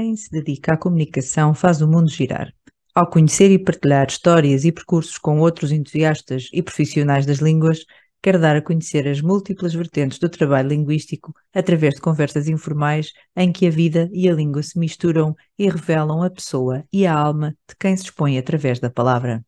[0.00, 2.50] Quem se dedica à comunicação faz o mundo girar.
[2.94, 7.84] Ao conhecer e partilhar histórias e percursos com outros entusiastas e profissionais das línguas,
[8.22, 13.52] quer dar a conhecer as múltiplas vertentes do trabalho linguístico através de conversas informais em
[13.52, 17.50] que a vida e a língua se misturam e revelam a pessoa e a alma
[17.68, 19.44] de quem se expõe através da palavra.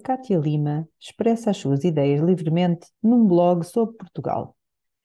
[0.00, 4.56] Cátia Lima expressa as suas ideias livremente num blog sobre Portugal.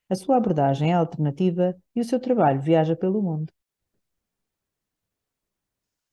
[0.09, 3.51] A sua abordagem é alternativa e o seu trabalho viaja pelo mundo.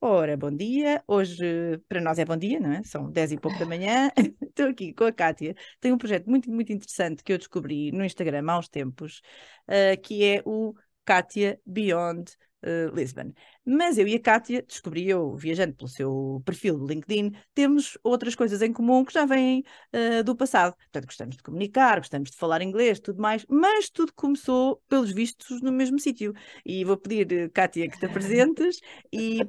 [0.01, 1.03] Ora, bom dia.
[1.06, 2.83] Hoje para nós é bom dia, não é?
[2.83, 4.11] São 10 e pouco da manhã.
[4.42, 5.55] Estou aqui com a Kátia.
[5.80, 9.23] Tem um projeto muito, muito interessante que eu descobri no Instagram há uns tempos,
[9.69, 13.33] uh, que é o Kátia Beyond uh, Lisbon.
[13.65, 18.34] Mas eu e a Kátia, descobri eu, viajando pelo seu perfil do LinkedIn, temos outras
[18.34, 20.75] coisas em comum que já vêm uh, do passado.
[20.77, 25.61] Portanto, gostamos de comunicar, gostamos de falar inglês, tudo mais, mas tudo começou, pelos vistos,
[25.61, 26.33] no mesmo sítio.
[26.64, 28.81] E vou pedir, Kátia, que te apresentes
[29.12, 29.41] e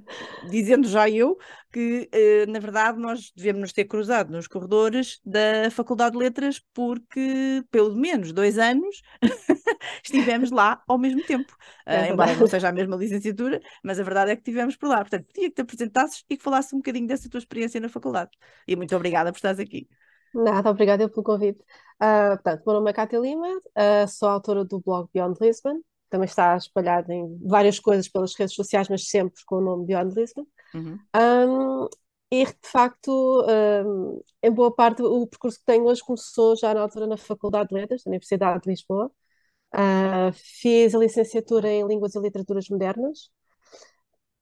[0.50, 1.38] dizendo já eu
[1.72, 6.62] que, uh, na verdade, nós devemos nos ter cruzado nos corredores da Faculdade de Letras
[6.74, 9.02] porque, pelo menos dois anos,
[10.04, 11.52] estivemos lá ao mesmo tempo.
[11.88, 14.98] Uh, embora não seja a mesma licenciatura, mas a verdade é que tivemos por lá.
[14.98, 18.32] Portanto, pedia que te apresentasses e que falasses um bocadinho dessa tua experiência na faculdade.
[18.68, 19.88] E muito obrigada por estares aqui.
[20.34, 21.60] Nada, obrigada pelo convite.
[22.02, 26.26] Uh, portanto, meu nome é Cátia Lima, uh, sou autora do blog Beyond Lisbon, também
[26.26, 30.46] está espalhado em várias coisas pelas redes sociais, mas sempre com o nome Beyond Lisbon.
[30.74, 31.00] Uhum.
[31.16, 31.88] Um,
[32.32, 36.82] e de facto, um, em boa parte, o percurso que tenho hoje começou já na
[36.82, 39.12] altura na Faculdade de Letras, da Universidade de Lisboa.
[39.74, 43.32] Uh, fiz a licenciatura em Línguas e Literaturas Modernas.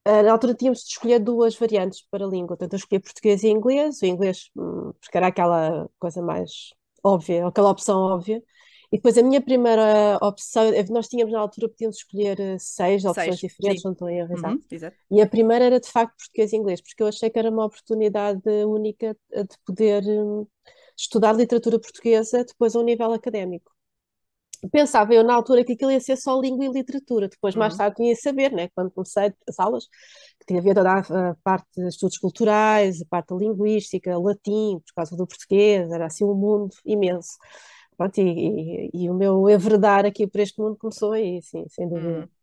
[0.05, 3.43] Uh, na altura tínhamos de escolher duas variantes para a língua, portanto eu escolhi português
[3.43, 6.71] e inglês, o inglês hum, porque era aquela coisa mais
[7.03, 8.43] óbvia, aquela opção óbvia,
[8.91, 13.05] e depois a minha primeira opção, eh, nós tínhamos na altura, podíamos escolher eh, seis
[13.05, 13.87] opções seis, diferentes, sim.
[13.87, 17.03] não estou a errar, uhum, e a primeira era de facto português e inglês, porque
[17.03, 20.47] eu achei que era uma oportunidade única de poder hum,
[20.97, 23.70] estudar literatura portuguesa depois a um nível académico
[24.69, 27.77] pensava eu na altura que aquilo ia ser só língua e literatura, depois mais uhum.
[27.79, 29.87] tarde tinha a saber, né, quando comecei as aulas,
[30.39, 34.93] que tinha a ver toda a, parte de estudos culturais, a parte linguística, latim, por
[34.95, 37.37] causa do português, era assim um mundo imenso.
[37.97, 41.87] Pronto, e, e, e, o meu enverdar aqui por este mundo começou aí, sim, sem
[41.87, 42.19] dúvida.
[42.21, 42.40] Uhum.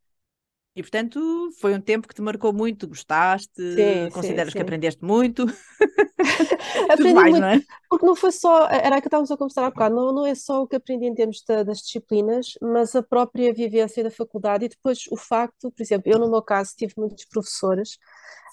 [0.79, 5.05] E portanto foi um tempo que te marcou muito, gostaste, sim, consideras sim, que aprendeste
[5.05, 5.45] muito?
[6.89, 7.61] aprendi mais, muito, não é?
[7.91, 10.63] porque não foi só, era que estávamos a conversar há bocado, não, não é só
[10.63, 14.69] o que aprendi em termos de, das disciplinas, mas a própria vivência da faculdade e
[14.69, 17.99] depois o facto, por exemplo, eu no meu caso tive muitos professores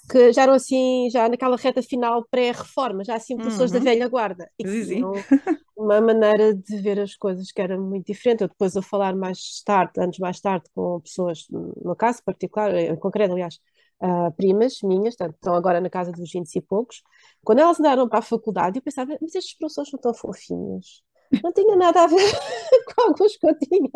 [0.08, 3.78] que já eram assim, já naquela reta final pré-reforma, já assim professores uhum.
[3.78, 5.12] da velha guarda, e que tinham
[5.76, 8.42] uma maneira de ver as coisas que era muito diferente.
[8.42, 12.96] Eu depois a falar mais tarde, anos mais tarde, com pessoas, no caso particular, em
[12.96, 13.58] concreto, aliás,
[14.02, 17.02] uh, primas minhas, portanto, estão agora na casa dos 20 e poucos,
[17.44, 21.02] quando elas andaram para a faculdade, eu pensava, mas estes professores não tão fofinhos.
[21.42, 22.16] Não tinha nada a ver
[22.94, 23.90] com alguns que eu tinha.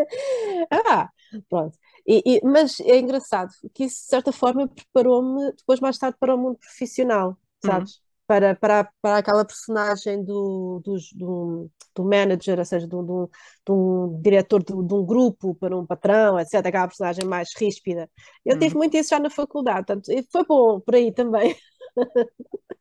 [0.71, 1.09] Ah,
[1.49, 1.79] pronto.
[2.07, 6.35] E, e, mas é engraçado que isso, de certa forma, preparou-me depois, mais tarde, para
[6.35, 7.37] o mundo profissional, uhum.
[7.71, 7.95] sabes?
[7.95, 8.01] Uhum.
[8.27, 13.73] Para, para, para aquela personagem do, do, do, do manager, ou seja, de um, de
[13.73, 16.55] um diretor de, de, um grupo, para um patrão, etc.
[16.65, 18.09] Aquela personagem mais ríspida.
[18.45, 18.61] Eu uhum.
[18.61, 21.57] tive muito isso já na faculdade, portanto, foi bom por aí também.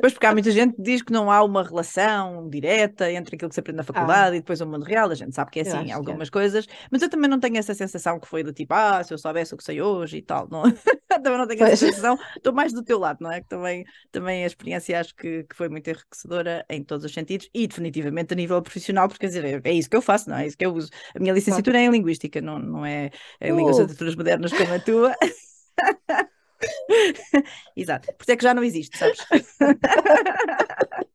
[0.00, 3.48] Pois porque há muita gente que diz que não há uma relação direta entre aquilo
[3.48, 4.36] que se aprende na faculdade ah.
[4.36, 5.10] e depois o mundo real.
[5.10, 6.30] A gente sabe que é assim, algumas é.
[6.30, 9.18] coisas, mas eu também não tenho essa sensação que foi do tipo, ah, se eu
[9.18, 10.48] soubesse o que sei hoje e tal.
[10.50, 10.62] Não...
[11.22, 11.72] também não tenho pois.
[11.72, 12.18] essa sensação.
[12.36, 13.40] Estou mais do teu lado, não é?
[13.40, 17.48] Que também, também a experiência acho que, que foi muito enriquecedora em todos os sentidos
[17.54, 20.36] e definitivamente a nível profissional, porque quer dizer, é, é isso que eu faço, não
[20.36, 20.44] é?
[20.44, 20.90] É isso que eu uso.
[21.14, 23.10] A minha licenciatura é em Linguística, não, não é,
[23.40, 23.56] é em uh.
[23.56, 25.14] Línguas e Literaturas Modernas como a tua.
[27.76, 29.18] Exato, por isso é que já não existe, sabes?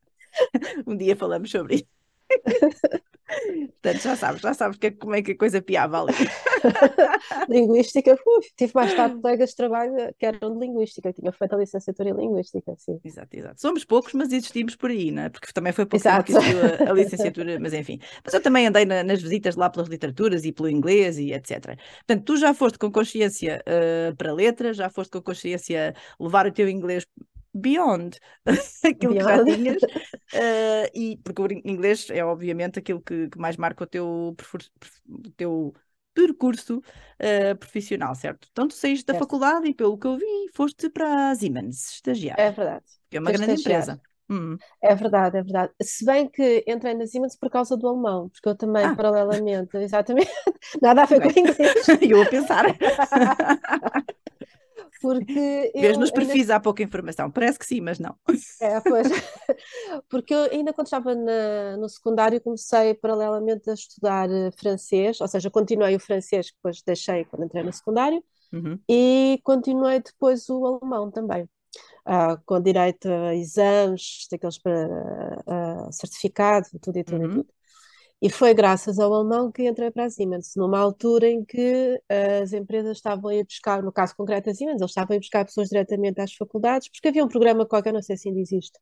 [0.86, 1.86] um dia falamos sobre isso.
[3.28, 6.14] Portanto, já sabes, já sabes que, é, como é que a coisa piava ali.
[7.50, 11.58] linguística, uf, tive mais tarde colegas de trabalho que eram de linguística, tinha feito a
[11.58, 13.00] licenciatura em linguística, sim.
[13.04, 13.62] Exato, exato.
[13.62, 15.30] Somos poucos, mas existimos por aí, não é?
[15.30, 16.32] Porque também foi pouco exato.
[16.32, 18.00] que a, a, licenciatura, mas enfim.
[18.24, 21.78] Mas eu também andei na, nas visitas lá pelas literaturas e pelo inglês e etc.
[22.06, 26.52] Portanto, tu já foste com consciência uh, para letras, já foste com consciência levar o
[26.52, 27.06] teu inglês
[27.58, 28.20] beyond
[28.86, 29.18] aquilo beyond.
[29.18, 33.84] que já tinhas, uh, e, porque o inglês é obviamente aquilo que, que mais marca
[33.84, 34.36] o teu,
[35.10, 35.74] o teu
[36.14, 38.48] percurso uh, profissional, certo?
[38.52, 42.44] Então tu saíste da faculdade e pelo que eu vi, foste para a Siemens estagiar.
[42.46, 42.86] É verdade.
[43.10, 44.02] Que é uma grande empresa.
[44.30, 44.58] Hum.
[44.82, 45.74] É verdade, é verdade.
[45.82, 48.94] Se bem que entrei na Siemens por causa do alemão, porque eu também, Ah.
[48.94, 50.32] paralelamente, exatamente,
[50.82, 51.40] nada a ver com Ok.
[51.40, 52.66] inglês, Eu a pensar.
[55.02, 57.30] Porque Vês nos ainda perfis há pouca informação.
[57.32, 58.16] Parece que sim, mas não.
[58.60, 59.08] É, pois.
[60.10, 65.28] Porque eu ainda quando estava na- no secundário comecei paralelamente a estudar eh, francês, ou
[65.28, 68.82] seja, continuei o francês que depois deixei quando entrei no secundário Uhum.
[68.90, 71.50] e continuei depois o alemão também,
[72.06, 77.30] ah, com direito a exames, daqueles para ah, certificado, tudo e tudo e Uhum.
[77.30, 77.50] tudo.
[78.20, 82.02] E foi graças ao alemão que entrei para a Siemens, numa altura em que
[82.42, 85.20] as empresas estavam a ir buscar, no caso concreto da Siemens, eles estavam a ir
[85.20, 88.80] buscar pessoas diretamente às faculdades, porque havia um programa qualquer, não sei se ainda existe,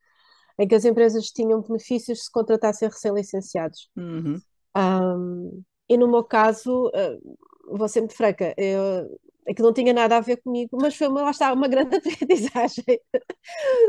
[0.57, 3.89] em que as empresas tinham benefícios se contratassem recém-licenciados.
[3.97, 4.39] Uhum.
[4.77, 10.17] Um, e no meu caso, uh, vou ser muito franca, eu, aquilo não tinha nada
[10.17, 12.99] a ver comigo, mas foi uma, lá está, uma grande aprendizagem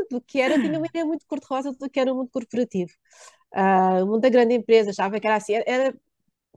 [0.09, 0.59] do que era.
[0.59, 2.91] Tinha uma ideia muito cor-de-rosa do que era o mundo corporativo.
[3.55, 5.95] Uh, o mundo da grande empresa, achava que era assim, era, era,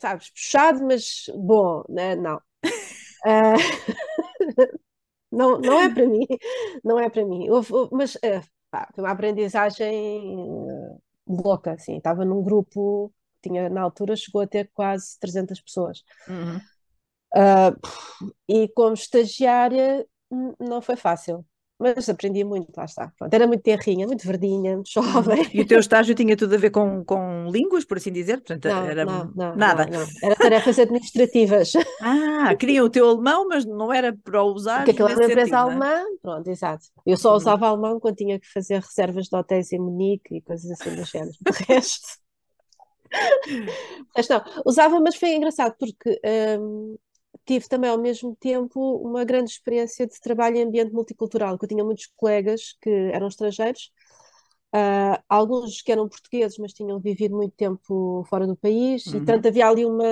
[0.00, 2.16] sabes, puxado, mas bom, né?
[2.16, 2.36] Não.
[3.26, 3.56] Uh,
[5.30, 6.26] não, não é para mim,
[6.84, 7.48] não é para mim.
[7.50, 11.96] Houve- houve- mas uh, pá, foi uma aprendizagem uh, louca, assim.
[11.96, 16.02] Estava num grupo, tinha na altura chegou a ter quase 300 pessoas.
[16.28, 16.60] Uhum.
[17.34, 17.76] Uh,
[18.48, 20.06] e como estagiária
[20.58, 21.44] não foi fácil,
[21.80, 23.12] mas aprendi muito, lá está.
[23.18, 25.42] Pronto, era muito terrinha, muito verdinha, muito jovem.
[25.52, 28.38] E o teu estágio tinha tudo a ver com, com línguas, por assim dizer?
[28.38, 29.86] Portanto, Não, era não, não, nada.
[29.90, 30.06] não.
[30.22, 31.72] Era tarefas administrativas.
[31.98, 35.26] Ah, queriam o teu alemão, mas não era para o usar Porque aquilo era uma
[35.26, 36.86] empresa sentido, alemã, pronto, exato.
[37.04, 37.36] Eu só Uhum.
[37.36, 41.04] usava alemão quando tinha que fazer reservas de hotéis em Munique e coisas assim do
[41.04, 41.36] género.
[41.40, 42.06] De resto,
[44.16, 44.62] resto não.
[44.66, 46.20] Usava, mas foi engraçado porque
[46.60, 46.96] hum,
[47.46, 51.68] tive também ao mesmo tempo uma grande experiência de trabalho em ambiente multicultural, que eu
[51.68, 53.92] tinha muitos colegas que eram estrangeiros,
[54.72, 59.22] ah, alguns que eram portugueses, mas tinham vivido muito tempo fora do país, e Uhum.
[59.22, 60.04] tanto havia ali uma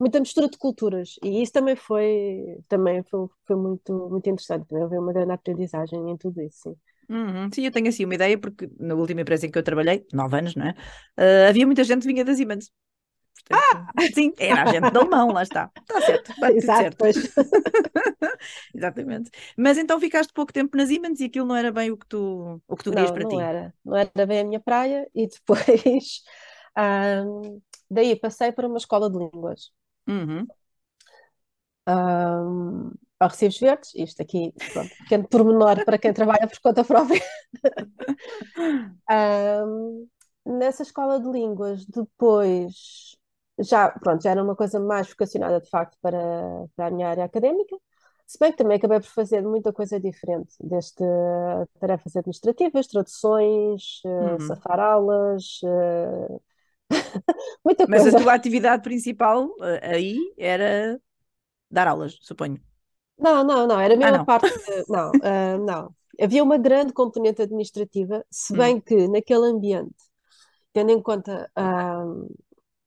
[0.00, 4.84] muita mistura de culturas, e isso também foi, também foi, foi muito, muito interessante, também
[4.84, 6.76] houve uma grande aprendizagem em tudo isso, sim.
[7.08, 7.48] Uhum.
[7.52, 10.36] Sim, eu tenho assim uma ideia, porque na última empresa em que eu trabalhei, nove
[10.38, 10.74] anos, não é?
[11.16, 12.70] Ah, havia muita gente que vinha das Siemens.
[13.44, 13.68] Portanto,
[14.14, 15.70] sim, era a gente de alemão, lá está.
[15.82, 16.98] Está certo, está Exato, certo.
[16.98, 17.16] pois.
[18.74, 19.30] Exatamente.
[19.56, 22.60] Mas então ficaste pouco tempo nas Siemens e aquilo não era bem o que tu,
[22.68, 23.40] o que tu querias Não, para não ti.
[23.40, 26.22] era, não era bem a minha praia, e depois,
[26.76, 27.60] ahm,
[27.90, 29.72] daí passei para uma escola de línguas.
[30.08, 30.50] Uhum.
[31.88, 37.20] um, a recibos verdes, isto aqui, pronto, pequeno pormenor para quem trabalha por conta própria.
[39.10, 40.08] Um,
[40.44, 43.15] nessa escola de línguas, depois,
[43.60, 46.18] já, pronto, já era uma coisa mais vocacionada de facto para,
[46.76, 47.76] para a minha área académica,
[48.26, 50.96] se bem que também acabei por fazer muita coisa diferente, desde
[51.80, 54.40] tarefas administrativas, traduções, eh, Uhum.
[54.40, 56.38] safar aulas, eh,
[57.64, 58.18] muita Mas a coisa.
[58.18, 61.00] tua atividade principal ah, aí era
[61.70, 62.60] dar aulas, suponho.
[63.18, 64.26] Não, não, não, era Ah, a não.
[64.26, 64.52] parte.
[64.88, 65.94] Não, ah, não.
[66.20, 68.56] Havia uma grande componente administrativa, se Hum.
[68.56, 69.94] bem que naquele ambiente,
[70.72, 72.04] tendo em conta, ah,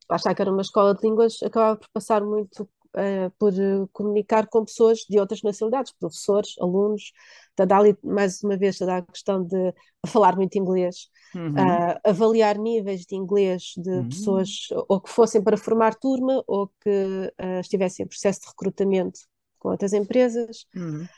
[0.09, 3.85] lá está que era uma escola de línguas, acabava por passar muito ah, por eh,
[3.93, 7.11] comunicar com pessoas de outras nacionalidades, professores, alunos,
[7.55, 9.73] portanto, ali mais uma vez toda a questão de
[10.07, 11.83] falar muito inglês, Uhum.
[11.83, 14.09] ah, avaliar níveis de inglês de Hum.
[14.09, 19.19] pessoas ou que fossem para formar turma ou que ah, estivessem em processo de recrutamento
[19.59, 20.65] com outras empresas.
[20.75, 21.09] Uhum.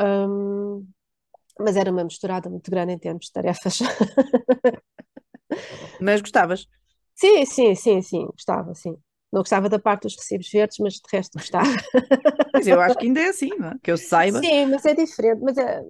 [0.00, 0.86] Hum,
[1.60, 3.78] mas era uma misturada muito grande em termos de tarefas.
[5.98, 6.66] Mas gostavas.
[7.20, 8.96] Sim, sim, sim, sim, gostava, sim.
[9.32, 11.76] Não gostava da parte dos recibos verdes, mas de resto gostava.
[12.52, 13.78] Mas eu acho que ainda é assim, não é?
[13.82, 14.46] Que eu saiba.
[14.46, 15.82] Sim, mas é diferente, mas é,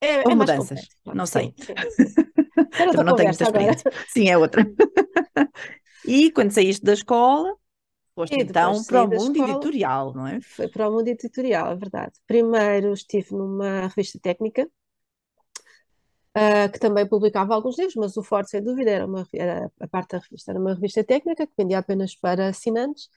[0.00, 0.80] é, Ou é mudanças,
[1.12, 1.54] não sim, sei.
[1.58, 1.76] sim.
[2.78, 3.82] Era outra Também não tenho muita conversa agora.
[3.84, 3.86] experiência.
[4.06, 4.68] Sim, é outra.
[6.04, 7.54] E quando saíste da escola,
[8.14, 9.70] foste então para o mundo escola.
[9.76, 10.40] editorial, não é?
[10.56, 12.14] Foi para o mundo editorial, é verdade.
[12.26, 14.70] Primeiro estive numa revista técnica,
[16.38, 19.88] ah, que também publicava alguns livros, mas o forte, sem dúvida, era, uma, era a
[19.88, 20.52] parte da revista.
[20.52, 23.08] Era uma revista técnica que vendia apenas para assinantes,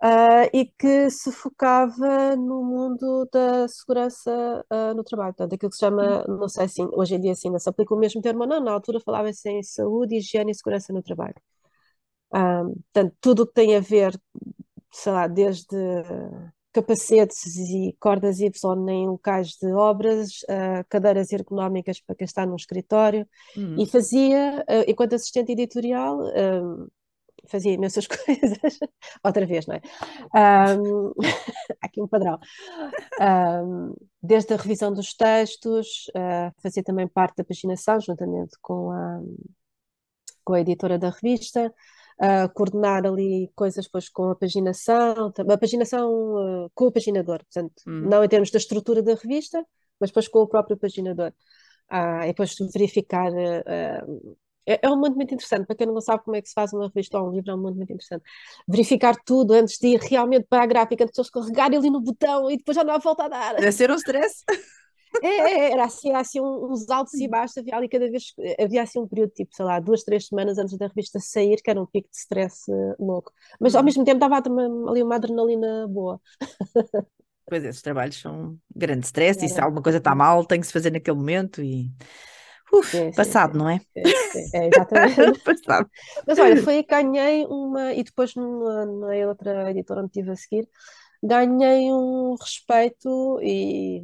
[0.00, 5.34] ah, e que se focava no mundo da segurança, ah, no trabalho.
[5.34, 7.94] Portanto, aquilo que se chama, não sei se hoje em dia assim, ainda se aplica
[7.94, 11.34] o mesmo termo ou não, na altura falava-se em saúde, higiene e segurança no trabalho.
[12.32, 14.20] Ah, portanto, tudo o que tem a ver,
[14.92, 15.76] sei lá, desde
[16.82, 18.50] capacetes e cordas Y
[18.90, 23.76] em locais de obras, a cadeiras ergonómicas para quem está num escritório, Uhum.
[23.78, 26.60] e fazia, eh, enquanto assistente editorial, eh,
[27.48, 28.78] fazia imensas coisas,
[29.24, 29.80] outra vez, não é?
[30.78, 31.12] Um,
[31.82, 32.38] aqui um padrão.
[33.20, 39.20] Um, desde a revisão dos textos, uh, fazia também parte da paginação, juntamente com a,
[40.44, 41.72] com a editora da revista,
[42.20, 47.82] uh, coordenar ali coisas depois com a paginação, a paginação uh, com o paginador, portanto,
[47.86, 48.08] hum.
[48.08, 49.64] não em termos da estrutura da revista,
[50.00, 51.32] mas depois com o próprio paginador.
[51.90, 53.32] Uh, e depois verificar.
[53.32, 55.66] Uh, é, é um mundo muito interessante.
[55.66, 57.54] Para quem não sabe como é que se faz uma revista ou um livro, é
[57.54, 58.22] um mundo muito interessante.
[58.68, 62.02] Verificar tudo antes de ir realmente para a gráfica, antes de eles carregarem ali no
[62.02, 63.54] botão e depois já não há volta a dar.
[63.54, 64.44] Deve ser um stress.
[65.22, 68.82] É, é, era assim, era assim uns altos e baixos, havia ali cada vez, havia
[68.82, 71.80] assim um período, tipo, sei lá, duas, três semanas antes da revista sair, que era
[71.80, 73.32] um pico de stress uh, louco.
[73.60, 73.86] Mas ao uhum.
[73.86, 76.20] mesmo tempo dava ali uma adrenalina boa.
[77.48, 80.72] Pois esses trabalhos são grande stress, e se alguma coisa está mal, tem que se
[80.72, 81.90] fazer naquele momento e.
[82.70, 83.78] Uf, sim, passado, sim, não é?
[83.78, 85.16] Sim, é exatamente.
[85.42, 85.90] passado.
[86.26, 90.36] Mas olha, foi que ganhei uma, e depois na, na outra editora onde estive a
[90.36, 90.68] seguir,
[91.22, 94.02] ganhei um respeito e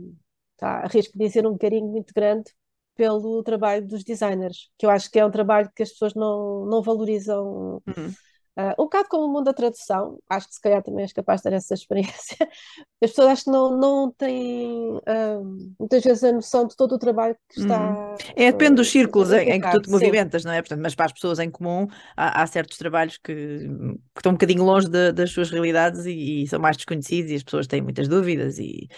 [0.56, 2.50] tá, arrisco dizer um carinho muito grande
[2.96, 6.64] pelo trabalho dos designers, que eu acho que é um trabalho que as pessoas não,
[6.66, 7.82] não valorizam.
[7.86, 8.14] Uhum.
[8.56, 11.40] Uh, um bocado como o mundo da tradução, acho que se calhar também és capaz
[11.40, 12.36] de ter essa experiência.
[13.02, 16.98] As pessoas acho que não, não têm uh, muitas vezes a noção de todo o
[16.98, 17.80] trabalho que está.
[17.80, 18.14] Uhum.
[18.36, 20.48] É, depende dos círculos em, em, que tu te movimentas, sim.
[20.48, 20.62] não é?
[20.62, 24.36] Portanto, mas para as pessoas em comum há, há certos trabalhos que, que, estão um
[24.36, 27.82] bocadinho longe de, das suas realidades e, e, são mais desconhecidos e as pessoas têm
[27.82, 28.88] muitas dúvidas e,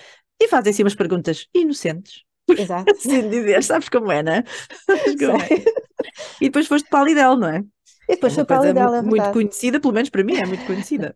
[0.40, 2.24] e fazem assim umas perguntas inocentes.
[2.48, 2.90] Exato.
[2.92, 4.38] assim dizer, sabes como é, não é?
[4.38, 5.64] É?
[6.40, 7.64] E depois foste para a Lidl, não é?
[8.08, 10.46] E depois é foi para a Lidl, é Muito conhecida, pelo menos para mim é
[10.46, 11.14] muito conhecida.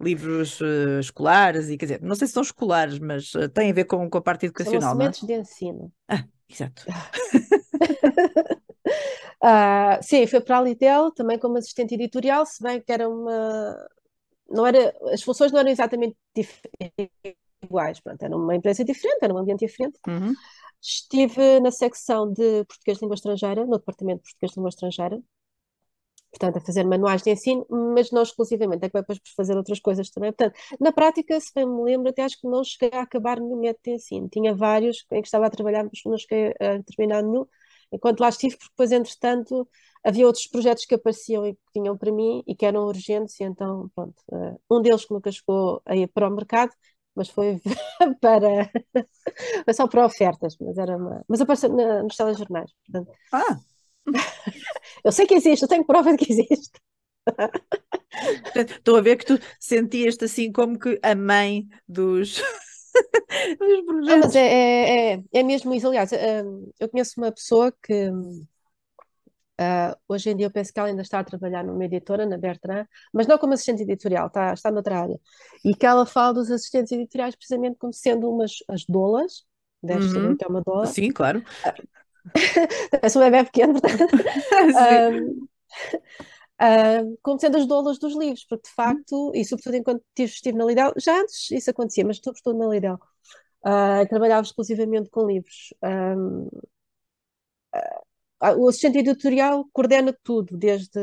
[0.00, 3.74] Livros uh, escolares, e quer dizer, não sei se são escolares, mas uh, têm a
[3.74, 5.10] ver com, com a parte educacional, são não é?
[5.10, 5.92] de ensino.
[6.08, 6.84] Ah, exato.
[9.42, 13.76] uh, sim, foi para a Lidl, também como assistente editorial, se bem que era uma...
[14.48, 16.16] Não era, as funções não eram exatamente
[17.66, 19.98] iguais, pronto, era uma empresa diferente, era um ambiente diferente.
[20.06, 20.32] Uhum.
[20.80, 25.20] Estive na secção de português de língua estrangeira, no departamento de português de língua estrangeira,
[26.30, 29.80] portanto, a fazer manuais de ensino, mas não exclusivamente, é que depois por fazer outras
[29.80, 30.32] coisas também.
[30.32, 33.56] Portanto, na prática, se bem me lembro, até acho que não cheguei a acabar no
[33.56, 34.28] método de ensino.
[34.28, 37.46] Tinha vários em que estava a trabalhar, mas não cheguei a terminar nenhum,
[37.90, 39.68] enquanto lá estive, porque depois, entretanto,
[40.04, 43.44] havia outros projetos que apareciam e que vinham para mim e que eram urgentes, e
[43.44, 46.72] então, pronto, uh, um deles que nunca chegou a ir para o mercado,
[47.16, 47.60] mas foi
[48.20, 48.70] para.
[49.64, 51.24] foi só para ofertas, mas era uma.
[51.26, 52.70] Mas apareceu na, nos telejornais.
[52.84, 53.16] Portanto...
[53.32, 53.58] Ah!
[55.02, 56.78] eu sei que existe, eu tenho prova de que existe.
[58.54, 62.36] Estou a ver que tu sentias-te assim como que a mãe dos,
[63.58, 64.08] dos projetos.
[64.08, 65.88] Não, mas é, é, é, é mesmo isso.
[65.88, 68.10] Aliás, hum, eu conheço uma pessoa que
[69.58, 72.36] Uh, hoje em dia eu penso que ela ainda está a trabalhar numa editora, na
[72.36, 75.18] Bertrand, mas não como assistente editorial, está, está noutra área.
[75.64, 79.44] E que ela fala dos assistentes editoriais precisamente como sendo umas as dolas,
[79.82, 80.86] deve saber o que é uma dola.
[80.86, 81.42] Sim, claro.
[82.90, 84.14] Parece um bebê pequeno, portanto.
[84.14, 85.46] um,
[86.60, 90.66] uh, como sendo as dolas dos livros, porque de facto, e sobretudo enquanto estive na
[90.66, 95.72] Lidl, já antes isso acontecia, mas sobretudo na Lidl, uh, trabalhava exclusivamente com livros.
[95.82, 96.48] Um,
[98.58, 101.00] o assistente editorial coordena tudo, desde,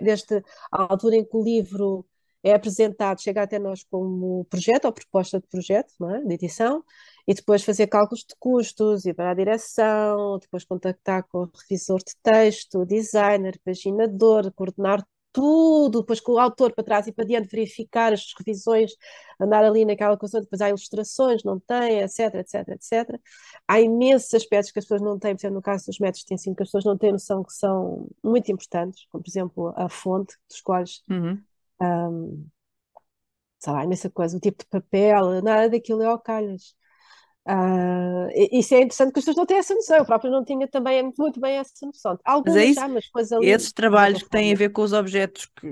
[0.00, 2.06] desde a altura em que o livro
[2.42, 6.24] é apresentado, chega até nós como projeto ou proposta de projeto, é?
[6.24, 6.84] de edição,
[7.26, 11.98] e depois fazer cálculos de custos, ir para a direção, depois contactar com o revisor
[11.98, 15.04] de texto, designer, paginador, coordenar
[15.38, 18.90] tudo, depois com o autor para trás e para diante, verificar as revisões,
[19.38, 23.20] andar ali naquela coisa, depois há ilustrações, não tem, etc, etc, etc.
[23.68, 26.34] Há imensos aspectos que as pessoas não têm, por exemplo, no caso dos métodos de
[26.34, 29.88] ensino, que as pessoas não têm noção que são muito importantes, como por exemplo a
[29.88, 31.40] fonte dos quais uhum.
[31.80, 32.46] um,
[33.60, 36.74] sei lá, imensa coisa, o tipo de papel, nada daquilo é ao calhas.
[37.48, 39.96] Uh, isso é interessante que as pessoas não têm essa noção.
[39.96, 42.18] Eu próprio não tinha também muito bem essa noção.
[42.22, 43.48] Algumas mas é isso, já, mas depois ali.
[43.48, 45.66] Esses trabalhos que têm a ver com os objetos que,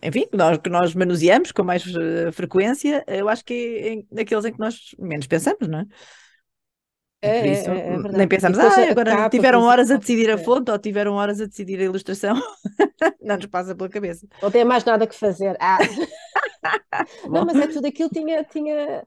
[0.00, 4.44] enfim, que nós, que nós manuseamos com mais uh, frequência, eu acho que é naqueles
[4.44, 5.86] em que nós menos pensamos, não é?
[7.20, 10.78] É, isso, é, é nem pensamos, ah, agora tiveram horas a decidir a fonte ou
[10.78, 12.40] tiveram horas a decidir a ilustração,
[13.20, 14.24] não nos passa pela cabeça.
[14.40, 15.56] Não tem mais nada que fazer.
[15.58, 15.78] Ah.
[17.28, 19.04] não, mas é tudo aquilo tinha, tinha,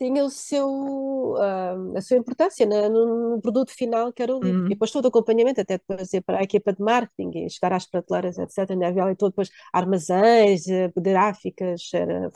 [0.00, 4.60] tinha o seu, uh, a sua importância no, no, produto final que era o livro.
[4.60, 4.66] Uhum.
[4.66, 7.74] E depois todo o acompanhamento, até depois ir para a equipa de marketing e chegar
[7.74, 8.70] às prateleiras, etc.
[8.70, 12.30] Ainda havia ali todo depois armazéns, eh, gráficas, era...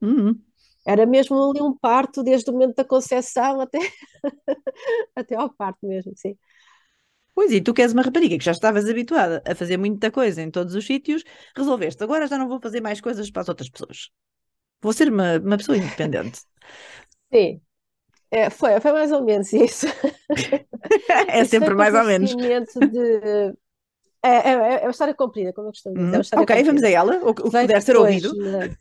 [0.00, 0.34] Uhum.
[0.86, 3.78] Era mesmo ali um parto, desde o momento da concepção até,
[5.16, 6.36] até ao parto mesmo, sim.
[7.34, 10.40] Pois, e tu que és uma rapariga que já estavas habituada a fazer muita coisa
[10.42, 11.24] em todos os sítios,
[11.56, 14.10] resolveste, agora já não vou fazer mais coisas para as outras pessoas.
[14.84, 16.42] Vou ser uma, uma pessoa independente.
[17.32, 17.58] Sim,
[18.30, 19.86] é, foi, foi mais ou menos isso.
[21.26, 22.36] é sempre mais ou menos.
[22.36, 23.54] De...
[24.22, 26.16] É, é, é, uma história comprida, como eu costumo dizer.
[26.16, 26.20] Uhum.
[26.20, 26.64] ok, comprida.
[26.64, 28.30] vamos a ela, o, o que puder ser ouvido.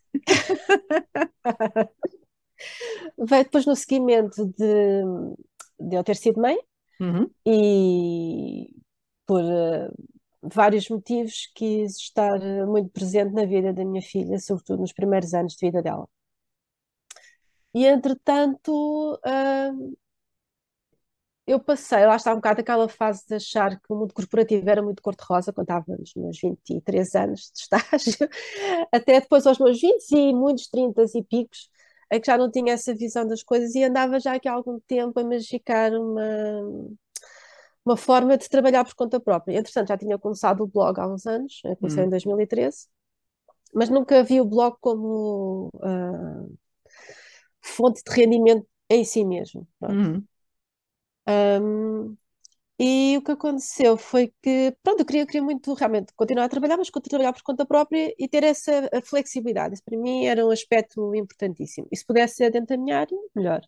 [3.18, 5.04] Veio depois no seguimento de,
[5.80, 6.58] de eu ter sido mãe
[7.00, 7.30] uhum.
[7.46, 8.68] e
[9.26, 9.90] por uh,
[10.44, 15.54] vários motivos quis estar muito presente na vida da minha filha, sobretudo nos primeiros anos
[15.56, 16.08] de vida dela.
[17.74, 18.72] E entretanto,
[19.26, 19.98] uh,
[21.46, 24.82] eu passei, lá está um bocado aquela fase de achar que o mundo corporativo era
[24.82, 28.30] muito cor-de-rosa, quando estava nos meus 23 anos de estágio,
[28.92, 31.70] até depois aos meus 20 e muitos 30 e picos,
[32.10, 34.80] é que já não tinha essa visão das coisas e andava já aqui há algum
[34.82, 36.22] tempo a magicar uma,
[37.86, 39.58] uma forma de trabalhar por conta própria.
[39.58, 42.08] Entretanto, já tinha começado o blog há uns anos, comecei hum.
[42.08, 42.88] em 2013,
[43.74, 46.58] mas nunca vi o blog como uh,
[47.62, 49.68] fonte de rendimento em si mesmo.
[49.82, 50.24] Uhum.
[51.28, 52.18] Um,
[52.80, 56.50] e o que aconteceu foi que, pronto, eu queria, eu queria muito realmente continuar a
[56.50, 59.76] trabalhar, mas trabalhar por conta própria e ter essa flexibilidade.
[59.76, 61.88] Isso para mim era um aspecto importantíssimo.
[61.92, 63.62] E se pudesse ser dentro da minha área, melhor.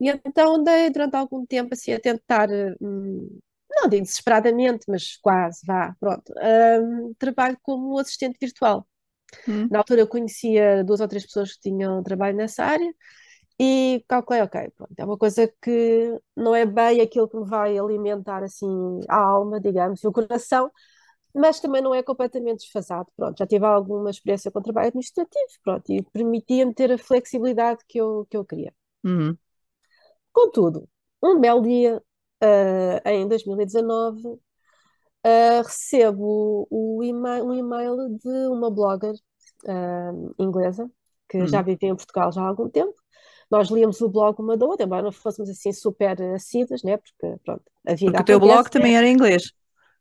[0.00, 2.48] E então andei durante algum tempo assim a tentar,
[2.80, 3.38] hum,
[3.70, 6.32] não digo desesperadamente, mas quase, vá, pronto,
[6.82, 8.86] um, trabalho como assistente virtual.
[9.46, 9.68] Hum.
[9.70, 12.92] Na altura eu conhecia duas ou três pessoas que tinham trabalho nessa área
[13.60, 17.78] e calculei, ok, pronto, é uma coisa que não é bem aquilo que me vai
[17.78, 18.68] alimentar assim
[19.08, 20.70] a alma, digamos, e o coração,
[21.34, 25.90] mas também não é completamente desfasado, pronto, já tive alguma experiência com trabalho administrativo, pronto,
[25.92, 28.72] e permitia-me ter a flexibilidade que eu, que eu queria.
[29.04, 29.36] Uhum.
[30.32, 30.88] Contudo,
[31.22, 32.02] um belo dia,
[32.42, 34.40] uh, em 2019, uh,
[35.24, 39.14] ah, recebo o email, um e-mail de uma blogger
[39.64, 40.90] uh, inglesa,
[41.28, 41.46] que uhum.
[41.46, 42.94] já vivia em Portugal já há algum tempo,
[43.50, 46.98] nós líamos o blog uma da outra, embora não fôssemos assim super assíduas, né?
[46.98, 48.70] Porque pronto, a vida Porque o teu blog né?
[48.70, 49.52] também era em inglês.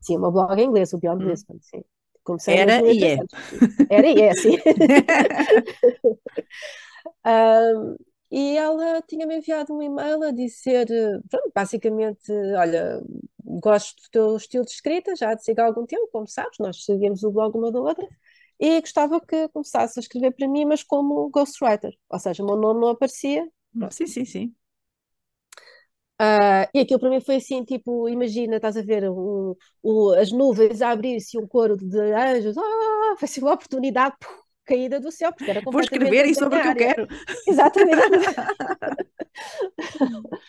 [0.01, 1.29] Sim, o meu blog é inglês, o Beyond hum.
[1.29, 1.83] Lisbon, sim.
[2.23, 3.17] Comecei era e é.
[3.89, 4.57] Era e é, sim.
[7.25, 7.95] um,
[8.31, 10.87] e ela tinha-me enviado um e-mail a dizer,
[11.29, 13.01] pronto, basicamente, olha,
[13.43, 16.83] gosto do teu estilo de escrita, já te sigo há algum tempo, como sabes, nós
[16.85, 18.07] seguimos o blog uma da outra,
[18.59, 22.57] e gostava que começasse a escrever para mim, mas como ghostwriter, ou seja, o meu
[22.57, 23.47] nome não aparecia.
[23.77, 23.93] Pronto.
[23.93, 24.55] Sim, sim, sim.
[26.19, 30.31] Uh, e aquilo para mim foi assim, tipo, imagina, estás a ver um, um, as
[30.31, 34.27] nuvens a abrir-se um coro de anjos, ah, foi assim uma oportunidade pô,
[34.67, 37.07] caída do céu, porque era Vou escrever isso sobre o que eu quero.
[37.47, 38.01] Exatamente.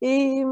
[0.00, 0.44] e,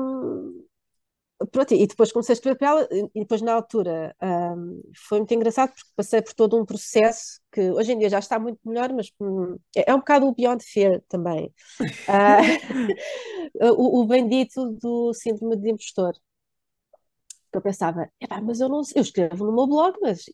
[1.50, 5.34] pronto, e depois comecei a escrever para ela, e depois na altura um, foi muito
[5.34, 8.92] engraçado porque passei por todo um processo que hoje em dia já está muito melhor,
[8.92, 11.52] mas hum, é, é um bocado o Beyond Fear também.
[12.08, 16.14] Uh, o, o bendito do síndrome de impostor.
[17.52, 18.10] Eu pensava,
[18.42, 20.26] mas eu não eu escrevo no meu blog, mas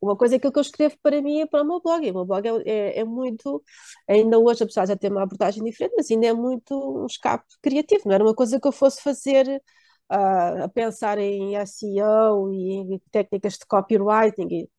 [0.00, 2.06] uma coisa é aquilo que eu escrevo para mim e para o meu blog.
[2.06, 3.62] E o meu blog é, é, é, muito,
[4.08, 8.02] ainda hoje, apesar de ter uma abordagem diferente, mas ainda é muito um escape criativo.
[8.06, 9.62] Não era uma coisa que eu fosse fazer
[10.08, 14.48] a, a pensar em SEO e em técnicas de copywriting.
[14.50, 14.70] E,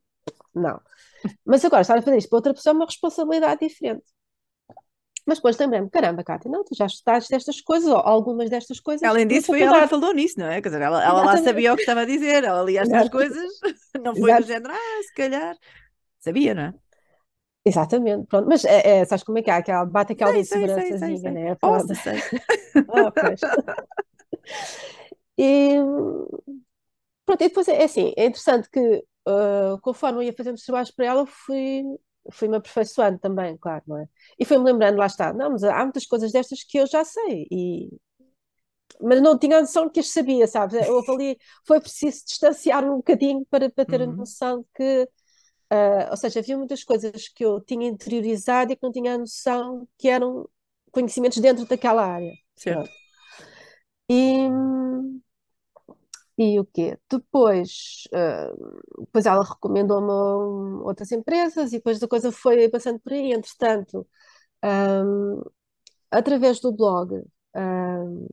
[0.55, 0.79] não.
[1.45, 4.03] Mas agora, estar a fazer isto para outra pessoa é uma responsabilidade diferente.
[5.25, 9.07] Mas depois lembrei-me, caramba, Cátia, não, tu já estudaste estas coisas, ou algumas destas coisas.
[9.07, 10.61] Além disso, foi ela que falou nisso, não é?
[10.61, 13.49] Quer dizer, ela, ela lá sabia o que estava a dizer, ela lia estas coisas,
[14.03, 14.41] não foi Exato.
[14.41, 15.55] do género, ah, se calhar.
[16.19, 16.73] Sabia, não é?
[17.63, 19.57] Exatamente, pronto, mas é, é, sabes como é que há?
[19.57, 21.57] Aquela, bate aquela insegurançazinha, né?
[21.61, 22.17] Nossa, sei.
[22.89, 23.41] ah, pois.
[25.37, 25.75] E
[27.23, 30.63] pronto, e depois é, é assim, é interessante que uh, conforme eu ia fazendo os
[30.63, 31.83] trabalhos para ela, fui,
[32.31, 34.07] fui-me aperfeiçoando também, claro, não é?
[34.39, 37.47] E fui-me lembrando, lá está, não, mas há muitas coisas destas que eu já sei,
[37.51, 37.89] e...
[39.01, 40.87] mas não tinha a noção que as sabia, sabes?
[40.87, 44.11] Eu ali, foi preciso distanciar um bocadinho para, para ter uhum.
[44.11, 45.03] a noção que,
[45.71, 49.17] uh, ou seja, havia muitas coisas que eu tinha interiorizado e que não tinha a
[49.17, 50.47] noção que eram
[50.91, 52.33] conhecimentos dentro daquela área.
[52.55, 52.89] Certo.
[54.09, 54.47] E,
[56.41, 56.97] e o quê?
[57.09, 63.33] Depois, uh, depois ela recomendou-me outras empresas e depois a coisa foi passando por aí.
[63.33, 64.07] Entretanto,
[64.63, 65.41] um,
[66.11, 67.23] através do blog,
[67.55, 68.27] um,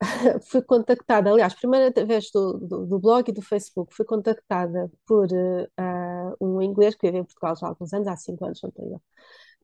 [0.50, 5.26] fui contactada, aliás, primeiro através do, do, do, blog e do Facebook, fui contactada por
[5.26, 8.70] uh, um inglês que vive em Portugal já há alguns anos, há cinco anos, não
[8.70, 9.02] tenho,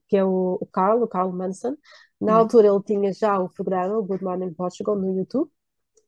[0.09, 1.77] que é o, o Carl, o Carl Manson.
[2.21, 2.39] Na hum.
[2.41, 5.51] altura ele tinha já o programa, o Good Morning Portugal, no YouTube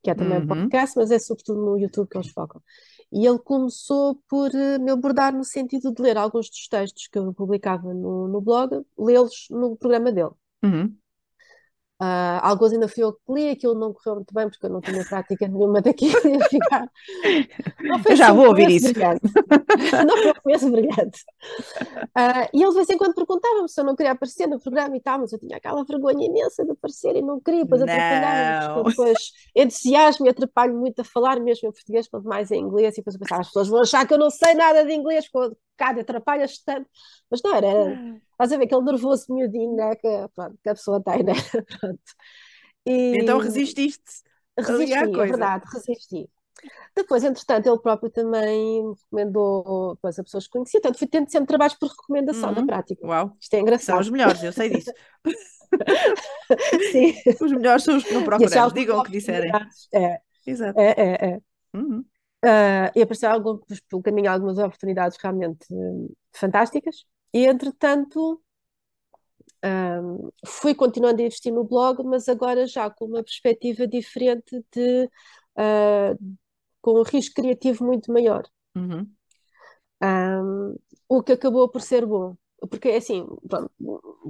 [0.07, 0.45] que é também uhum.
[0.45, 2.62] um podcast, mas é sobretudo no YouTube que eles focam.
[3.12, 7.19] E ele começou por uh, me abordar no sentido de ler alguns dos textos que
[7.19, 10.31] eu publicava no, no blog, lê-los no programa dele.
[10.62, 10.97] Uhum.
[12.00, 14.82] Uh, alguns ainda fui eu que li, aquilo não correu muito bem porque eu não
[14.82, 16.90] tinha prática nenhuma daquilo ia ficar.
[18.09, 18.92] eu já vou ouvir isso.
[20.06, 21.24] não foi um começo brilhante.
[22.16, 24.96] Uh, e ele de vez em quando perguntava-me se eu não queria aparecer no programa
[24.96, 28.82] e tal, mas eu tinha aquela vergonha imensa de aparecer e não queria, depois atrapalhava
[28.88, 32.96] depois entusiasmo e atrapalho muito a falar mesmo em português, quanto mais em inglês, e
[32.98, 35.56] depois eu pensava, as pessoas vão achar que eu não sei nada de inglês, quando
[35.76, 36.88] cada atrapalhas tanto,
[37.30, 41.03] mas não era Estás a ver aquele nervoso miudinho né, que, pronto, que a pessoa
[41.03, 41.33] tem, né?
[41.81, 42.01] Pronto.
[42.85, 43.18] E...
[43.18, 44.22] Então resististe.
[44.59, 46.29] Resisti, é verdade, resisti.
[46.94, 51.31] Depois, entretanto, ele próprio também me recomendou pois, a pessoas que conhecia, portanto, fui tendo
[51.31, 52.57] sempre trabalhos por recomendação uhum.
[52.57, 53.07] na prática.
[53.07, 53.37] Uau!
[53.40, 53.94] Isto é engraçado.
[53.96, 54.92] São os melhores, eu sei disso.
[56.92, 57.14] Sim.
[57.40, 59.51] Os melhores são os que não procuramos, digam o que disserem.
[59.92, 60.20] É.
[60.46, 60.79] Exato.
[60.79, 61.40] É, é, é.
[61.75, 62.05] Uhum.
[62.44, 67.05] Uh, e apareceram algum, pelo caminho algumas oportunidades realmente uh, fantásticas.
[67.37, 68.40] E, entretanto,
[69.62, 75.05] um, fui continuando a investir no blog, mas agora já com uma perspectiva diferente de
[75.05, 76.37] uh,
[76.81, 78.49] com um risco criativo muito maior.
[78.75, 79.07] Uhum.
[80.03, 82.35] Um, o que acabou por ser bom.
[82.66, 83.70] Porque, assim, pronto,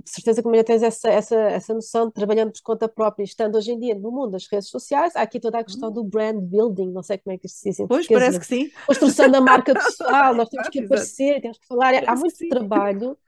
[0.04, 3.72] certeza que ainda tens essa, essa, essa noção de trabalhando por conta própria, estando hoje
[3.72, 5.94] em dia no mundo das redes sociais, há aqui toda a questão uhum.
[5.94, 8.46] do brand building, não sei como é que isto se diz em Pois, parece que
[8.46, 8.70] sim.
[8.86, 11.92] Construção da marca pessoal, nós temos que aparecer, temos que falar.
[11.92, 13.18] Parece há muito trabalho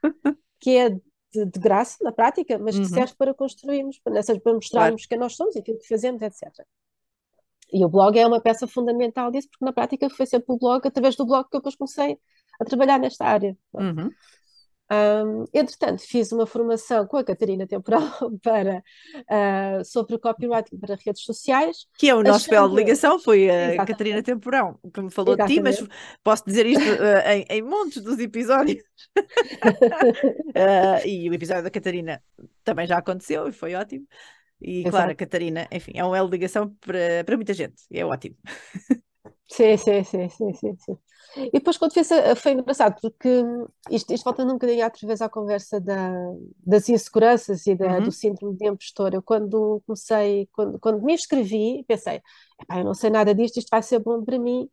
[0.60, 2.88] que é de, de, graça, na prática, mas que uhum.
[2.88, 5.08] serve para construirmos, para, para mostrarmos claro.
[5.08, 6.42] quem nós somos, aquilo que fazemos, etc.
[7.72, 10.86] E o blog é uma peça fundamental disso, porque na prática foi sempre o blog,
[10.86, 12.18] através do blog que eu depois comecei
[12.60, 13.56] a trabalhar nesta área.
[13.74, 14.10] Uhum.
[14.90, 18.02] Um, entretanto, fiz uma formação com a Catarina Temporal
[18.42, 18.82] para,
[19.18, 21.86] uh, sobre copywriting para redes sociais.
[21.98, 23.92] Que é o nosso fel de ligação, foi a Exatamente.
[23.92, 25.70] Catarina Temporão que me falou Exatamente.
[25.70, 28.82] de ti, mas posso dizer isto uh, em, em, montes dos episódios.
[29.18, 32.22] uh, e o episódio da Catarina
[32.64, 34.06] também já aconteceu e foi ótimo.
[34.60, 34.90] E Exato.
[34.90, 38.36] claro, a Catarina, enfim, é um L de ligação para, para muita gente, é ótimo.
[39.48, 40.98] Sim, sim, sim, sim, sim, sim.
[41.36, 43.28] E depois quando fiz, foi engraçado, porque
[43.90, 46.10] isto, isto voltando um bocadinho outra vez à conversa da,
[46.64, 48.04] das inseguranças e da, uhum.
[48.04, 49.14] do síndrome de impostor.
[49.14, 52.20] Eu quando comecei, quando, quando me inscrevi, pensei,
[52.70, 54.68] eu não sei nada disto, isto vai ser bom para mim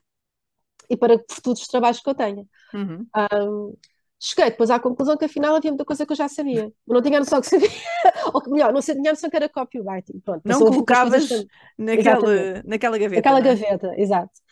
[0.89, 2.47] e para todos os trabalhos que eu tenho.
[2.73, 3.05] Uhum.
[3.33, 3.73] Um,
[4.19, 6.65] cheguei depois à conclusão que afinal havia muita coisa que eu já sabia.
[6.87, 7.69] Eu não tinha noção que sabia,
[8.33, 10.19] ou que melhor, não tinha noção que era copywriting.
[10.19, 11.29] Pronto, não colocavas
[11.77, 13.15] naquela, naquela gaveta.
[13.15, 13.41] Naquela é?
[13.41, 14.44] gaveta, exato.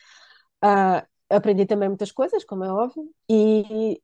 [0.63, 3.99] Uh, aprendi também muitas coisas, como é óbvio, e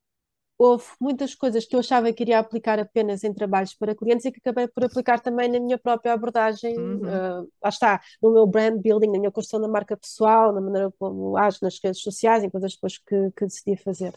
[0.57, 4.31] houve muitas coisas que eu achava que iria aplicar apenas em trabalhos para clientes e
[4.31, 6.97] que acabei por aplicar também na minha própria abordagem, uhum.
[6.97, 10.91] uh, lá está, no meu brand building, na minha construção da marca pessoal, na maneira
[10.99, 14.13] como ajo nas redes sociais, em coisas depois que, que decidi fazer.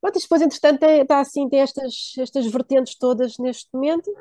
[0.00, 4.12] Pronto, depois, entretanto, tem, está assim, tem estas, estas vertentes todas neste momento.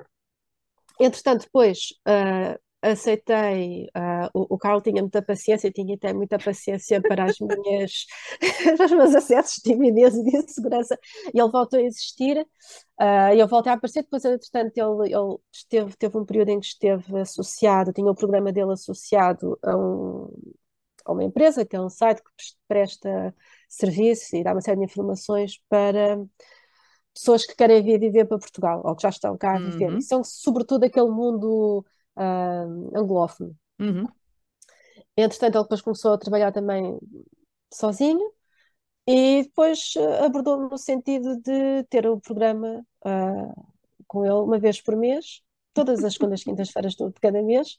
[1.00, 2.58] Entretanto, depois, uh,
[2.92, 8.06] aceitei, uh, o, o Carlos tinha muita paciência, tinha até muita paciência para as minhas,
[8.78, 10.98] para os meus acessos de timidez e de insegurança,
[11.34, 15.38] e ele voltou a existir, uh, e eu voltei a aparecer, depois, entretanto, ele, ele
[15.52, 20.30] esteve, teve um período em que esteve associado, tinha o programa dele associado a, um,
[21.06, 22.32] a uma empresa, que é um site que
[22.68, 23.34] presta
[23.70, 26.20] serviço e dá uma série de informações para
[27.14, 29.98] pessoas que querem vir viver para Portugal, ou que já estão cá a viver, uhum.
[29.98, 31.86] e são sobretudo aquele mundo
[32.18, 33.56] uh, anglófono.
[33.80, 34.06] Uhum.
[35.16, 36.98] Entretanto, ele depois começou a trabalhar também
[37.74, 38.32] sozinho
[39.08, 43.68] e depois uh, abordou-me no sentido de ter o programa uh,
[44.08, 45.42] com ele uma vez por mês,
[45.74, 47.78] todas as segundas quintas-feiras de cada mês,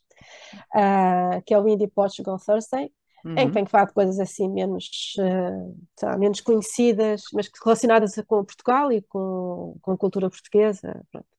[0.75, 2.91] uh, que é o Indie Portugal Thursday,
[3.25, 3.39] uhum.
[3.39, 8.45] em que tem que falar de coisas assim menos, uh, menos conhecidas, mas relacionadas com
[8.45, 11.05] Portugal e com, com a cultura portuguesa.
[11.11, 11.38] Pronto.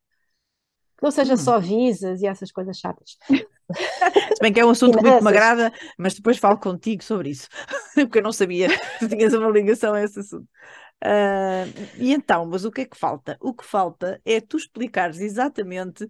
[1.00, 1.38] Que não seja hum.
[1.38, 3.18] só visas e essas coisas chatas.
[4.36, 7.30] Se bem que é um assunto que muito me agrada, mas depois falo contigo sobre
[7.30, 7.48] isso,
[7.96, 8.68] porque eu não sabia
[9.00, 10.48] que tinhas uma ligação a esse assunto.
[11.02, 13.38] Uh, e então, mas o que é que falta?
[13.40, 16.06] O que falta é tu explicares exatamente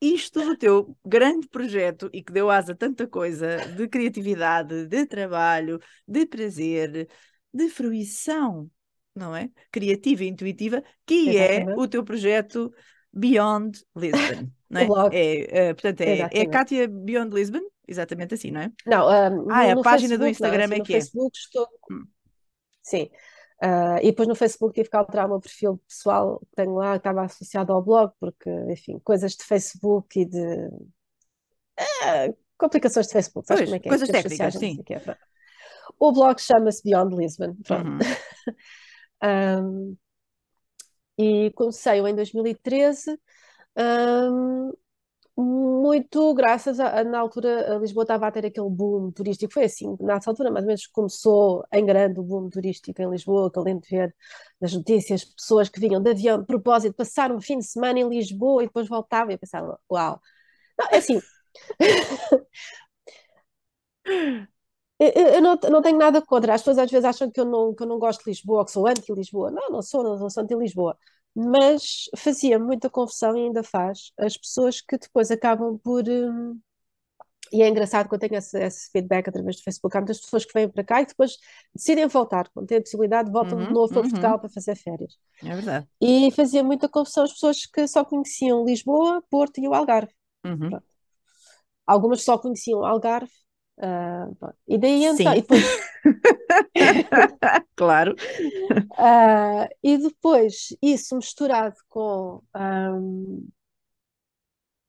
[0.00, 5.06] isto do teu grande projeto e que deu asa a tanta coisa de criatividade, de
[5.06, 7.08] trabalho, de prazer,
[7.52, 8.70] de fruição,
[9.14, 9.50] não é?
[9.70, 11.70] Criativa e intuitiva, que Exatamente.
[11.70, 12.72] é o teu projeto
[13.16, 15.16] Beyond Lisbon, não é?
[15.16, 18.72] é, é portanto, é, é Kátia Beyond Lisbon, exatamente assim, não é?
[18.84, 21.00] Não, um, ah, no, a página Facebook, do Instagram não, assim, é que é.
[21.00, 21.68] Facebook estou...
[21.90, 22.04] Hum.
[22.82, 23.10] Sim.
[23.62, 26.92] Uh, e depois no Facebook tive que alterar o meu perfil pessoal que tenho lá,
[26.92, 30.68] que estava associado ao blog, porque, enfim, coisas de Facebook e de.
[31.78, 33.90] Uh, complicações de Facebook, sabes pois, como é que é?
[33.90, 34.78] Coisas técnicas, sim.
[35.98, 37.56] O blog chama-se Beyond Lisbon.
[37.70, 37.98] Uhum.
[39.24, 39.96] um,
[41.18, 43.18] e comecei em 2013,
[43.78, 44.72] um,
[45.38, 49.52] muito graças a, na altura, a Lisboa estava a ter aquele boom turístico.
[49.52, 53.50] Foi assim, nessa altura, mais ou menos, começou em grande o boom turístico em Lisboa,
[53.52, 54.14] que além de ver
[54.60, 58.08] nas notícias pessoas que vinham de avião de propósito, passar um fim de semana em
[58.08, 60.20] Lisboa e depois voltavam e eu pensava, uau.
[60.78, 61.20] Não, é assim.
[64.98, 66.54] Eu, eu não, não tenho nada contra.
[66.54, 68.72] As pessoas às vezes acham que eu não, que eu não gosto de Lisboa, que
[68.72, 69.50] sou anti-Lisboa.
[69.50, 70.96] Não, não sou, não, sou anti-Lisboa.
[71.34, 76.02] Mas fazia muita confusão e ainda faz as pessoas que depois acabam por.
[76.08, 76.58] Hum,
[77.52, 79.96] e é engraçado que eu tenho esse, esse, feedback através do Facebook.
[79.96, 81.36] Há muitas pessoas que vêm para cá e depois
[81.74, 84.08] decidem voltar, quando têm a possibilidade, voltam uhum, de novo para uhum.
[84.08, 85.16] Portugal para fazer férias.
[85.44, 85.86] É verdade.
[86.00, 90.12] E fazia muita confusão as pessoas que só conheciam Lisboa, Porto e o Algarve.
[90.44, 90.80] Uhum.
[91.86, 93.30] Algumas só conheciam Algarve
[93.78, 95.62] Uh, e daí então, e depois...
[97.76, 98.14] claro.
[98.92, 103.46] Uh, e depois isso misturado com um,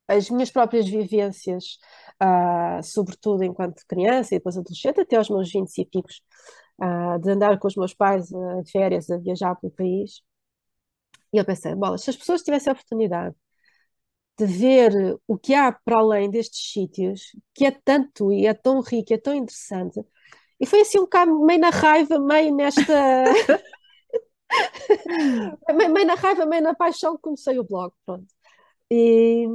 [0.07, 1.77] as minhas próprias vivências,
[2.23, 6.21] uh, sobretudo enquanto criança e depois adolescente, até aos meus 20 e picos,
[7.21, 10.21] de andar com os meus pais a férias, a viajar pelo país.
[11.33, 13.35] E eu pensei, bolas, se as pessoas tivessem a oportunidade
[14.37, 18.81] de ver o que há para além destes sítios, que é tanto e é tão
[18.81, 20.01] rico, é tão interessante.
[20.59, 22.83] E foi assim um bocado meio na raiva, meio nesta.
[25.75, 27.93] meio na raiva, meio na paixão que comecei o blog.
[28.05, 28.27] Pronto.
[28.91, 29.47] E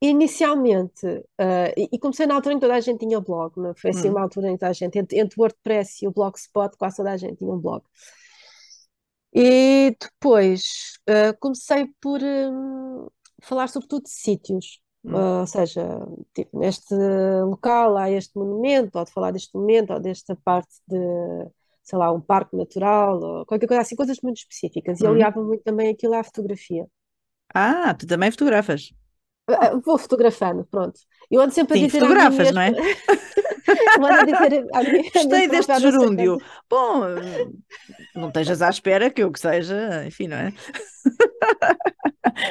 [0.00, 3.70] inicialmente, uh, e comecei na altura em que toda a gente tinha blog, não?
[3.70, 3.74] É?
[3.74, 4.12] foi assim hum.
[4.12, 6.96] uma altura em que toda a gente, entre, entre o WordPress e o Blogspot, quase
[6.96, 7.82] toda a gente tinha um blog.
[9.34, 12.20] E depois uh, comecei por.
[12.22, 13.08] Um,
[13.46, 14.80] falar sobretudo de sítios.
[15.04, 15.14] Hum.
[15.14, 15.84] Uh, ou seja,
[16.34, 16.94] tipo, neste
[17.44, 20.98] local há este monumento, pode falar deste momento, ou desta parte de,
[21.82, 25.00] sei lá, um parque natural, ou qualquer coisa assim, coisas muito específicas.
[25.00, 25.10] E hum.
[25.10, 26.86] aliava muito também aquilo à fotografia.
[27.54, 28.92] Ah, tu também fotografas?
[29.48, 30.98] Uh, vou fotografando, pronto.
[31.30, 32.00] Eu ando sempre Sim, a dizer.
[32.00, 32.72] Fotografas, não é?
[35.12, 36.38] Gostei deste gerúndio.
[36.68, 37.02] Bom,
[38.14, 40.52] não estejas à espera que eu que seja, enfim, não é?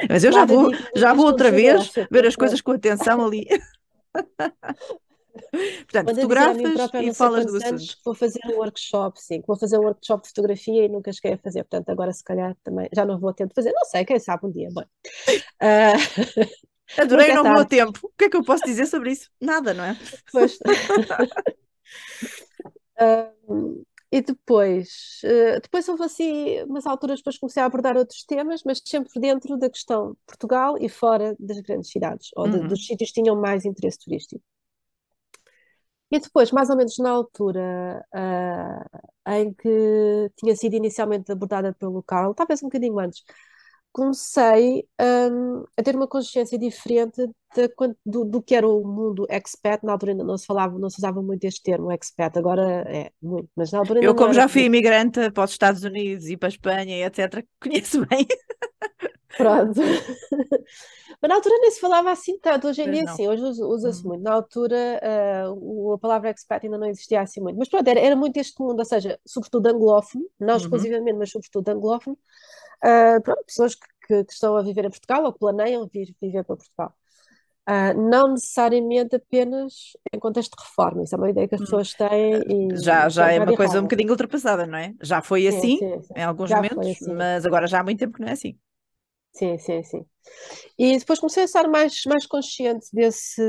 [0.08, 3.46] Mas eu já vou, já vou outra vez ver as coisas com atenção ali.
[5.52, 7.98] Portanto, fotografas e falas do assunto.
[8.04, 11.38] Vou fazer um workshop, sim, vou fazer um workshop de fotografia e nunca cheguei a
[11.38, 14.18] fazer, portanto, agora se calhar também já não vou ter de fazer, não sei, quem
[14.18, 14.68] sabe um dia.
[14.72, 14.82] Bom.
[15.62, 16.66] Uh...
[16.98, 17.98] Adorei o não vou tempo.
[18.02, 19.30] O que é que eu posso dizer sobre isso?
[19.40, 19.96] Nada, não é?
[20.30, 20.58] Pois.
[23.00, 28.62] uh, e depois, uh, depois houve assim umas alturas, depois comecei a abordar outros temas,
[28.64, 32.68] mas sempre dentro da questão Portugal e fora das grandes cidades, ou de, uhum.
[32.68, 34.42] dos sítios que tinham mais interesse turístico.
[36.10, 42.00] E depois, mais ou menos na altura uh, em que tinha sido inicialmente abordada pelo
[42.02, 43.24] Carl, talvez um bocadinho antes,
[43.96, 49.82] comecei um, a ter uma consciência diferente de, do, do, que era o mundo expat.
[49.82, 53.10] Na altura ainda não se falava, não se usava muito este termo expat, agora é
[53.22, 56.48] muito, mas na altura Eu, como já fui imigrante para os Estados Unidos e para
[56.48, 58.26] a Espanha e etc., conheço bem.
[59.34, 59.80] Pronto.
[61.20, 64.08] Mas na altura nem se falava assim tanto, hoje em dia sim, hoje usa-se uhum.
[64.08, 64.22] muito.
[64.22, 65.00] Na altura
[65.50, 67.58] uh, a palavra expat ainda não existia assim muito.
[67.58, 70.60] Mas pronto, era, era muito este mundo, ou seja, sobretudo anglófono, não uhum.
[70.60, 72.18] exclusivamente, mas sobretudo anglófono,
[72.84, 76.44] uh, pronto, pessoas que, que, que, estão a viver em Portugal ou planeiam vir viver
[76.44, 76.94] para Portugal.
[77.68, 81.64] Uh, não necessariamente apenas em contexto de reforma, isso é uma ideia que as hum.
[81.64, 82.34] pessoas têm.
[82.46, 84.94] E, já já é uma coisa um bocadinho ultrapassada, não é?
[85.02, 86.14] Já foi assim sim, sim.
[86.16, 87.12] em alguns já momentos, assim.
[87.12, 88.56] mas agora já há muito tempo que não é assim.
[89.32, 90.06] Sim, sim, sim.
[90.78, 93.42] E depois comecei a estar mais, mais consciente desse,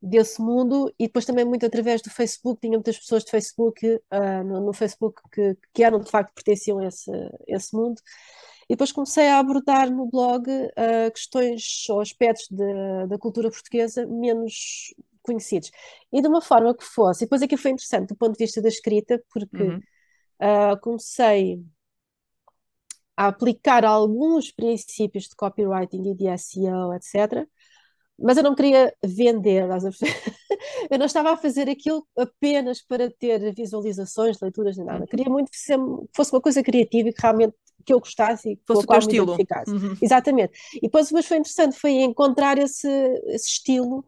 [0.00, 4.44] desse mundo e depois também muito através do Facebook, tinha muitas pessoas de Facebook uh,
[4.44, 7.10] no, no, Facebook que, que eram de facto pertenciam a esse,
[7.48, 8.00] esse mundo
[8.68, 14.06] e depois comecei a abordar no blog uh, questões ou aspectos de, da cultura portuguesa
[14.06, 15.70] menos conhecidos
[16.12, 18.62] e de uma forma que fosse, e depois aqui foi interessante do ponto de vista
[18.62, 19.78] da escrita porque uhum.
[20.40, 21.60] uh, comecei
[23.16, 27.48] a aplicar alguns princípios de copywriting e de SEO, etc.,
[28.18, 29.64] mas eu não queria vender,
[30.90, 35.00] eu não estava a fazer aquilo apenas para ter visualizações, leituras, nem nada.
[35.00, 35.06] Uhum.
[35.06, 35.58] Queria muito que
[36.14, 37.54] fosse uma coisa criativa e que realmente
[37.84, 39.36] que eu gostasse e que fosse o teu estilo.
[39.68, 39.96] Uhum.
[40.02, 40.52] Exatamente.
[40.74, 42.88] E depois, mas foi interessante, foi encontrar esse,
[43.28, 44.04] esse estilo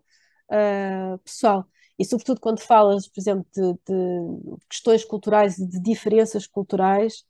[0.51, 1.65] uh, pessoal.
[1.99, 7.25] E sobretudo quando falas, por exemplo, de, de questões culturais e de diferenças culturais,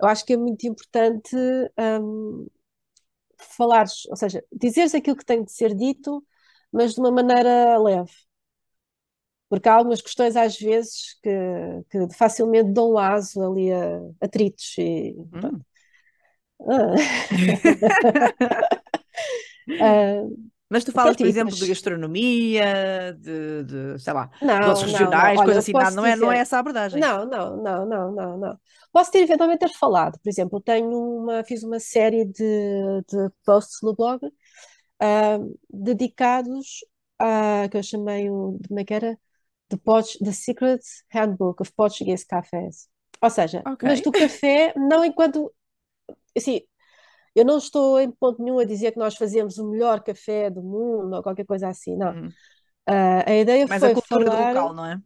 [0.00, 1.36] eu acho que é muito importante
[2.00, 2.46] um,
[3.44, 6.24] falares, ou seja, dizeres aquilo que tem de ser dito,
[6.72, 8.12] mas de uma maneira leve.
[9.48, 11.30] porque há algumas questões às vezes que,
[11.90, 15.60] que facilmente dão aso ali a atritos e hum.
[16.60, 16.94] ah.
[20.26, 25.64] uh, Mas tu falas, por exemplo, de gastronomia, de, de sei lá, não, regionais, coisas
[25.64, 27.00] assim, não, é, não é essa a abordagem.
[27.00, 28.60] Não, não, não, não, não, não.
[28.92, 33.78] Posso ter eventualmente ter falado, por exemplo, tenho uma, fiz uma série de, de posts
[33.82, 36.84] no blog uh, dedicados
[37.18, 39.18] a, que eu chamei, o, como é que era?
[39.68, 39.78] The,
[40.24, 42.88] The Secret Handbook of Portuguese Cafés.
[43.20, 43.88] Ou seja, okay.
[43.88, 45.52] mas do café, não enquanto,
[46.36, 46.60] assim,
[47.38, 50.62] eu não estou em ponto nenhum a dizer que nós fazemos o melhor café do
[50.62, 52.12] mundo ou qualquer coisa assim, não.
[52.12, 52.28] Hum.
[52.88, 54.52] Uh, a ideia Mas foi a cultura falar...
[54.52, 54.98] do local, não é?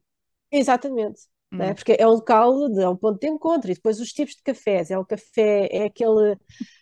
[0.50, 1.20] Exatamente.
[1.52, 1.58] Hum.
[1.58, 1.74] Né?
[1.74, 3.70] Porque é um local, de, é um ponto de encontro.
[3.70, 4.90] E depois os tipos de cafés.
[4.90, 6.32] É o café, é aquele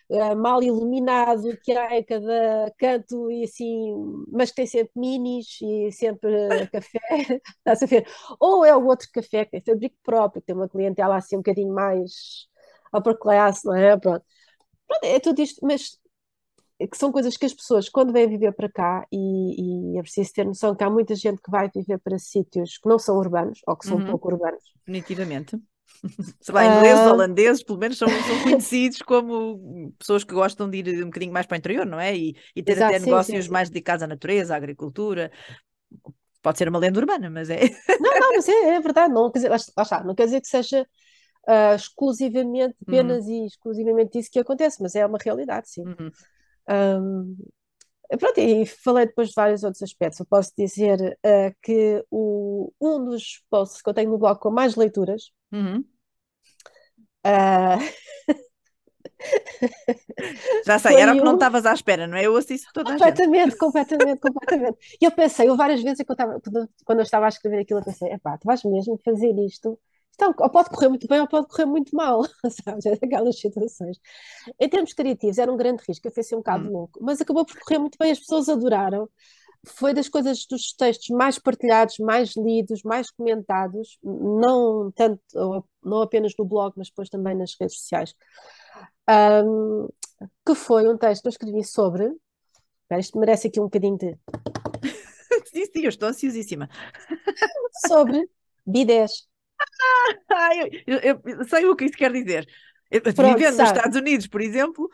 [0.09, 3.93] uh, mal iluminado que há em cada canto e assim,
[4.31, 6.31] mas que tem sempre minis e sempre
[6.71, 6.99] café.
[7.57, 8.07] Estás a ver?
[8.39, 11.39] Ou é o outro café que tem fabrico próprio, que tem uma clientela assim um
[11.39, 12.47] bocadinho mais
[12.95, 13.97] upper class, não é?
[13.97, 14.23] Pronto.
[14.91, 15.97] Pronto, é tudo isto, mas
[16.89, 20.33] que são coisas que as pessoas, quando vêm viver para cá, e, e é preciso
[20.33, 23.59] ter noção que há muita gente que vai viver para sítios que não são urbanos,
[23.65, 24.07] ou que são uhum.
[24.07, 24.61] pouco urbanos.
[24.85, 25.57] Definitivamente.
[26.41, 27.09] Sei lá, ingleses, uh...
[27.09, 31.45] holandeses, pelo menos são, são conhecidos como pessoas que gostam de ir um bocadinho mais
[31.45, 32.17] para o interior, não é?
[32.17, 33.51] E, e ter Exato, até sim, negócios sim.
[33.51, 35.31] mais dedicados à natureza, à agricultura.
[36.41, 37.61] Pode ser uma lenda urbana, mas é.
[37.99, 39.13] Não, não, mas é, é verdade.
[39.13, 40.85] Não, quer dizer, lá está, não quer dizer que seja
[41.47, 42.87] uh, exclusivamente, uhum.
[42.87, 43.31] apenas uhum.
[43.31, 45.83] e exclusivamente isso que acontece, mas é uma realidade, sim.
[45.83, 46.11] Uhum.
[46.69, 47.37] Um,
[48.17, 50.19] pronto, e falei depois de vários outros aspectos.
[50.19, 54.51] Eu posso dizer uh, que o, um dos posts que eu tenho no blog com
[54.51, 55.31] mais leituras.
[55.51, 55.83] Uhum.
[57.25, 57.79] Uh...
[60.65, 62.25] Já sei, era o que não estavas à espera, não é?
[62.25, 63.57] Eu assisto toda completamente, a gente.
[63.57, 66.41] Completamente, completamente, E eu pensei, eu várias vezes estava,
[66.83, 69.79] quando eu estava a escrever aquilo, eu pensei, epá, tu vais mesmo fazer isto
[70.13, 72.21] então, ou pode correr muito bem ou pode correr muito mal,
[72.63, 72.85] sabes?
[72.85, 73.99] É daquelas situações.
[74.59, 76.71] Em termos criativos, era um grande risco, eu fui assim um bocado hum.
[76.71, 79.09] louco, mas acabou por correr muito bem, as pessoas adoraram.
[79.63, 85.21] Foi das coisas, dos textos mais partilhados, mais lidos, mais comentados, não tanto,
[85.83, 88.15] não apenas no blog, mas depois também nas redes sociais.
[89.07, 89.87] Um,
[90.45, 92.11] que foi um texto que eu escrevi sobre.
[92.97, 94.17] Isto merece aqui um bocadinho de.
[95.45, 96.67] sim, sim, eu estou ansiosíssima.
[97.87, 98.27] sobre
[98.65, 99.30] bidés.
[100.87, 102.47] Eu, eu, eu, sei o que isso quer dizer.
[103.15, 104.89] Pronto, nos Estados Unidos, por exemplo.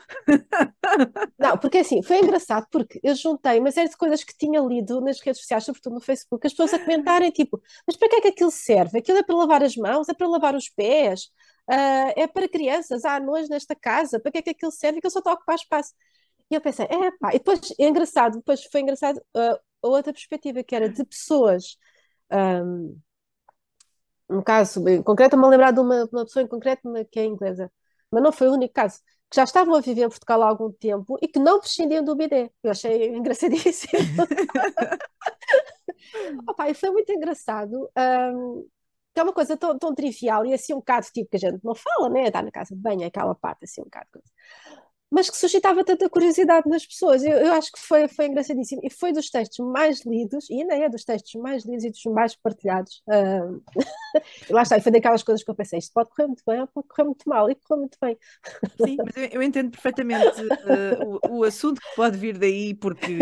[1.40, 5.02] Não, porque assim, foi engraçado, porque eu juntei uma série de coisas que tinha lido
[5.02, 8.22] nas redes sociais, sobretudo no Facebook, as pessoas a comentarem, tipo, mas para que é
[8.22, 9.00] que aquilo serve?
[9.00, 11.24] Aquilo é para lavar as mãos, é para lavar os pés,
[11.68, 15.00] uh, é para crianças, há nojo nesta casa, para que é que aquilo serve?
[15.00, 15.94] Aquilo só está a ocupar espaço.
[16.52, 20.14] E eu pensei, é pá, e depois, é engraçado, depois foi engraçado uh, a outra
[20.14, 21.78] perspectiva, que era de pessoas.
[22.32, 23.00] Um,
[24.30, 27.26] um caso em concreto, estou-me a lembrar de uma, uma pessoa em concreto que é
[27.26, 27.72] inglesa,
[28.12, 30.72] mas não foi o único caso, que já estavam a viver em Portugal há algum
[30.72, 32.50] tempo e que não prescindiam do bidé.
[32.64, 33.94] Eu achei engraçadíssimo.
[36.48, 37.90] Opa, e foi muito engraçado.
[37.98, 38.68] Um,
[39.14, 41.60] que é uma coisa tão, tão trivial e assim um bocado tipo que a gente
[41.64, 42.28] não fala, né?
[42.28, 44.08] Está na casa de banho, aquela parte assim um bocado
[45.10, 47.24] mas que suscitava tanta curiosidade nas pessoas.
[47.24, 48.82] Eu, eu, acho que foi, foi engraçadíssimo.
[48.84, 52.04] E foi dos textos mais lidos, e ainda é dos textos mais lidos e dos
[52.06, 53.02] mais partilhados.
[53.08, 53.62] Uh,
[54.50, 56.68] lá está, e foi daquelas coisas que eu pensei: isto pode correr muito bem ou
[56.68, 58.18] pode correr muito mal, e correu muito bem.
[58.84, 63.18] Sim, mas eu, eu entendo perfeitamente uh, o, o, assunto que pode vir daí, porque.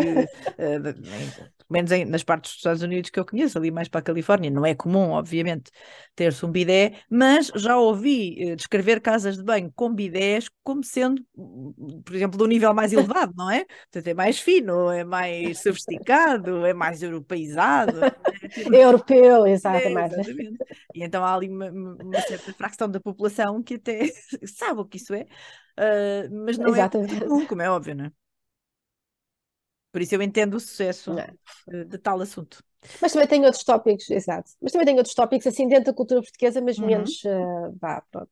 [0.58, 4.04] Uh, menos em, nas partes dos Estados Unidos que eu conheço, ali mais para a
[4.04, 4.49] Califórnia.
[4.49, 5.71] Não é comum, obviamente,
[6.15, 11.23] ter-se um bidé, mas já ouvi uh, descrever casas de banho com bidés como sendo,
[12.04, 13.65] por exemplo, do nível mais elevado, não é?
[13.65, 18.04] Portanto, é mais fino, é mais sofisticado, é mais europeizado.
[18.04, 18.12] É,
[18.49, 18.73] tipo...
[18.73, 20.58] Europeu, exato, é, exatamente.
[20.93, 24.08] E então há ali uma, uma, certa fração da população que até
[24.45, 27.15] sabe o que isso é, uh, mas não é exatamente.
[27.15, 28.24] é comum, como é óbvio, não é?
[29.95, 31.15] Por isso eu entendo o sucesso
[31.65, 32.62] de, de, tal assunto.
[33.01, 34.51] Mas também tem outros tópicos, exato.
[34.62, 36.86] Mas também tem outros tópicos assim dentro da cultura portuguesa, mas uhum.
[36.86, 38.29] menos, uh, vá, pronto.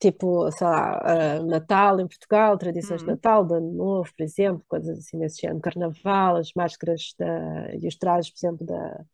[0.00, 3.08] Tipo, sei lá, uh, Natal em Portugal, tradições uhum.
[3.08, 7.74] de Natal, de Ano Novo, por exemplo, coisas assim desse género, Carnaval, as máscaras da,
[7.74, 9.04] e os trajes, por exemplo, da,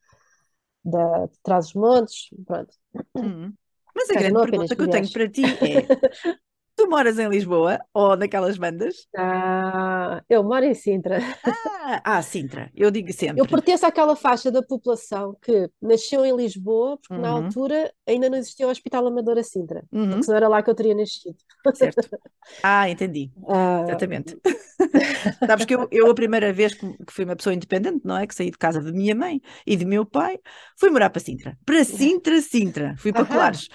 [0.84, 2.72] da Trás-os-Montes, pronto.
[3.16, 3.52] Uhum.
[3.92, 6.36] Mas a grande pergunta que eu tenho para ti é
[6.76, 9.08] Tu moras em Lisboa ou naquelas bandas?
[9.16, 11.18] Ah, eu moro em Sintra.
[11.44, 13.32] Ah, ah, Sintra, eu digo sempre.
[13.34, 18.28] Eu pertenço àquela faixa da população que nasceu em Lisboa, porque na Uhum, altura ainda
[18.28, 20.94] não existia o Hospital Amador a Sintra, uhum, porque senão era lá que eu teria
[20.94, 21.36] nascido.
[21.72, 22.08] certo.
[22.62, 24.38] Ah, entendi, Ah, exatamente.
[25.48, 28.26] Sabes que eu, eu a primeira vez que, fui uma pessoa independente, não é?
[28.26, 30.38] Que saí de casa da minha mãe e do meu pai,
[30.78, 31.58] fui morar para Sintra.
[31.64, 32.94] Para Sintra, Sintra.
[32.98, 33.68] Fui para Colares.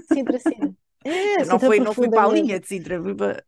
[0.00, 0.74] Sintra, Sintra.
[1.04, 3.44] É, Não Sintra fui, não fui para a linha de Sintra, fui para,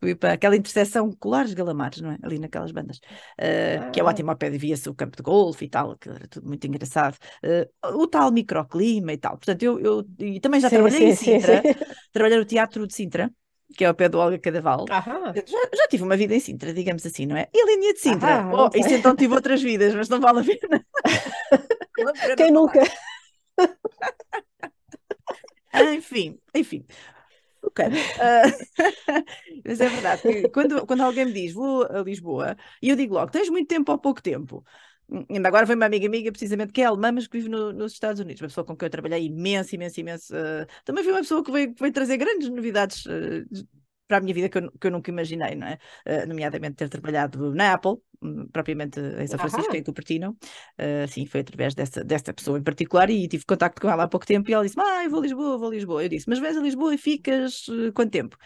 [0.00, 2.18] fui para aquela interseção Colares-Galamares, não é?
[2.22, 2.98] Ali naquelas bandas.
[3.40, 5.96] Uh, que é Ah, ótimo ao pé de via-se o campo de golfe e tal,
[5.96, 7.16] que era tudo muito engraçado.
[7.44, 9.32] Uh, o tal microclima e tal.
[9.36, 11.86] Portanto, eu, eu e também já sim, trabalhei em sim, sim, Sintra, sim.
[12.12, 13.30] trabalhei no Teatro de Sintra,
[13.76, 14.92] que é ao pé do Olga Cadaval.
[15.34, 17.48] Já, já tive uma vida em Sintra, digamos assim, não é?
[17.52, 18.42] E a linha de Sintra?
[18.42, 20.86] aham, Oh, isso então tive outras vidas, mas não vale a pena.
[22.36, 22.80] Quem nunca?
[25.76, 26.86] Ah, Enfim, enfim.
[27.62, 27.80] Ok.
[28.18, 28.42] Ah,
[29.64, 30.22] mas é verdade
[30.52, 33.92] quando, quando alguém me diz vou a Lisboa, e eu digo logo, tens muito tempo
[33.92, 34.64] ou pouco tempo?
[35.30, 37.92] Ainda agora vem uma amiga amiga, precisamente, que é alemã, mas que vive no- nos
[37.92, 40.34] Estados Unidos, uma pessoa com quem eu trabalhei imenso, imenso, imenso.
[40.36, 43.68] ah, também foi uma pessoa que veio, veio trazer grandes novidades de-
[44.06, 45.78] para a minha vida que eu, que eu nunca imaginei, não é?
[46.04, 50.36] Ah, nomeadamente ter trabalhado na Apple, hum, propriamente em São Francisco, Aham, em Cupertino.
[50.78, 54.08] Uh, sim, foi através dessa, desta pessoa em particular e tive contacto com ela há
[54.08, 56.02] pouco tempo e ela disse: Ah, eu vou a Lisboa, vou a Lisboa.
[56.04, 58.36] Eu disse: Mas vais a Lisboa e ficas uh, quanto tempo?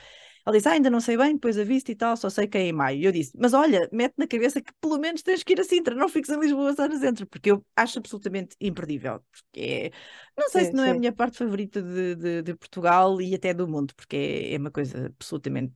[0.47, 2.62] Ela disse: Ah, ainda não sei bem, depois aviso e tal, só sei que é
[2.62, 2.99] em maio.
[3.01, 5.64] E eu disse: Mas olha, mete na cabeça que pelo menos tens que ir a
[5.64, 9.20] Sintra, não fiques em Lisboa só no centro, porque eu acho absolutamente imperdível.
[9.30, 9.91] Porque é,
[10.36, 10.95] não sei se sim, não é a sim.
[10.95, 14.70] minha parte favorita de, de, de Portugal e até do mundo, porque é, é uma
[14.70, 15.74] coisa absolutamente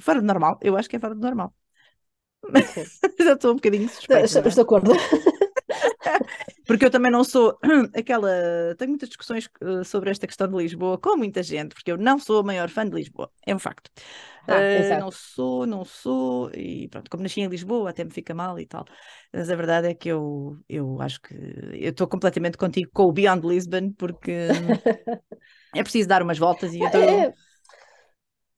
[0.00, 0.58] fora de normal.
[0.62, 1.54] Eu acho que é fora de normal.
[2.74, 2.90] Sim.
[3.20, 4.56] Já estou um bocadinho suspeita, Estamos é?
[4.56, 4.92] de acordo.
[6.66, 7.58] Porque eu também não sou
[7.94, 8.30] aquela.
[8.78, 12.18] Tenho muitas discussões uh, sobre esta questão de Lisboa com muita gente, porque eu não
[12.18, 13.90] sou a maior fã de Lisboa, é um facto.
[14.48, 18.34] Ah, Uh, não sou, não sou, e pronto, como nasci em Lisboa, até me fica
[18.34, 18.84] mal e tal.
[19.32, 23.12] Mas a verdade é que eu, eu acho que eu estou completamente contigo com o
[23.12, 24.32] Beyond Lisbon, porque
[25.74, 27.00] é preciso dar umas voltas e então.
[27.00, 27.32] É,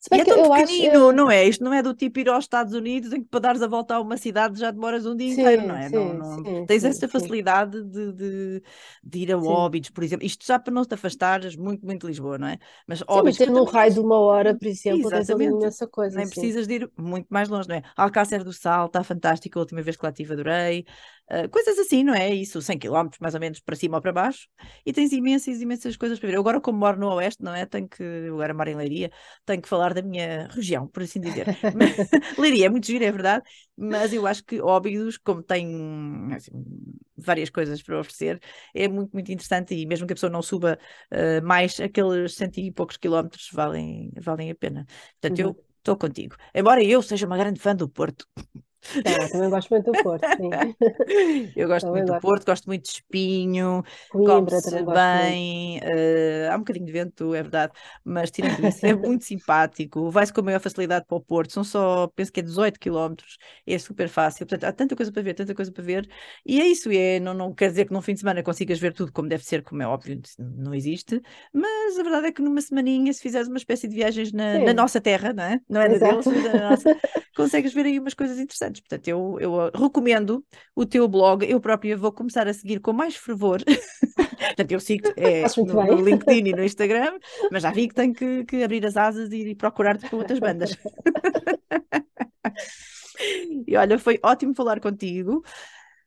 [0.02, 1.44] se E é tão pequenino, eu- não é?
[1.46, 3.94] Isto não é do tipo ir aos Estados Unidos em que para dares a volta
[3.94, 5.88] a uma cidade já demoras um dia inteiro, não Sim, é?
[5.88, 6.44] Não, sim, não...
[6.44, 8.62] sim, Tens sim, essa sim, facilidade de, de,
[9.02, 9.66] de ir a sim.
[9.66, 10.26] Óbidos, por exemplo.
[10.26, 12.58] Isto já para não te afastares muito, muito de Lisboa, não é?
[12.86, 15.44] Mas Sim, mas Óbidos, ter num também raio de uma hora, por exemplo, tens ali
[15.46, 16.52] imensa coisa, Nem sim.
[16.52, 17.82] precisas de ir muito mais longe, não é?
[17.96, 20.84] Alcácer do Sal está fantástico, a última vez que lá estive adorei.
[21.28, 22.34] Ah, coisas assim, não é?
[22.34, 24.48] Isso, 100 km mais ou menos para cima ou para baixo.
[24.84, 26.34] E tens imensas, imensas coisas para ver.
[26.36, 27.64] Eu agora, como moro no Oeste, não é?
[27.66, 29.10] Tenho que, agora moro em Leiria,
[29.46, 31.48] tenho que falar da minha região, por assim dizer.
[32.38, 33.44] Leiria é muito giro, é verdade,
[33.76, 35.66] mas eu acho que Óbidos, como tem
[36.34, 36.52] assim,
[37.16, 38.40] várias coisas para oferecer,
[38.74, 40.78] é muito, muito interessante e mesmo que a pessoa não suba
[41.12, 44.86] uh, mais, aqueles cento e poucos quilómetros valem, valem a pena.
[45.20, 45.38] Portanto, Uhum.
[45.38, 46.36] eu estou contigo.
[46.54, 48.26] Embora eu seja uma grande fã do Porto.
[49.04, 50.50] Ah, também gosto muito do Porto, sim.
[51.56, 52.18] Eu gosto Também muito do gosto.
[52.18, 53.82] Porto, gosto muito de espinho,
[54.22, 57.72] come-se bem, eh, há um bocadinho de vento, é verdade,
[58.04, 61.64] mas tirando isso, é muito simpático, vai-se com a maior facilidade para o Porto, são
[61.64, 65.34] só, penso que é 18 quilómetros, é super fácil, portanto, há tanta coisa para ver,
[65.34, 66.08] tanta coisa para ver,
[66.46, 68.92] e é isso, é, não, não quer dizer que num fim de semana consigas ver
[68.92, 71.20] tudo como deve ser, como é óbvio, não existe,
[71.52, 74.72] mas a verdade é que numa semaninha, se fizeres uma espécie de viagens na, na
[74.74, 75.60] nossa terra, não é?
[75.68, 76.88] Não é na deles, mas nossa,
[77.34, 78.71] consegues ver aí umas coisas interessantes.
[78.80, 80.44] Portanto, eu, eu uh, recomendo
[80.74, 83.60] o teu blog, eu própria vou começar a seguir com mais fervor.
[84.46, 86.04] Portanto, eu sigo é, no, no.
[86.04, 87.18] LinkedIn e no Instagram,
[87.50, 90.38] mas já vi que tenho que, que abrir as asas e, ir procurar-te com outras
[90.38, 90.76] bandas.
[93.68, 95.44] E olha, foi ótimo falar contigo.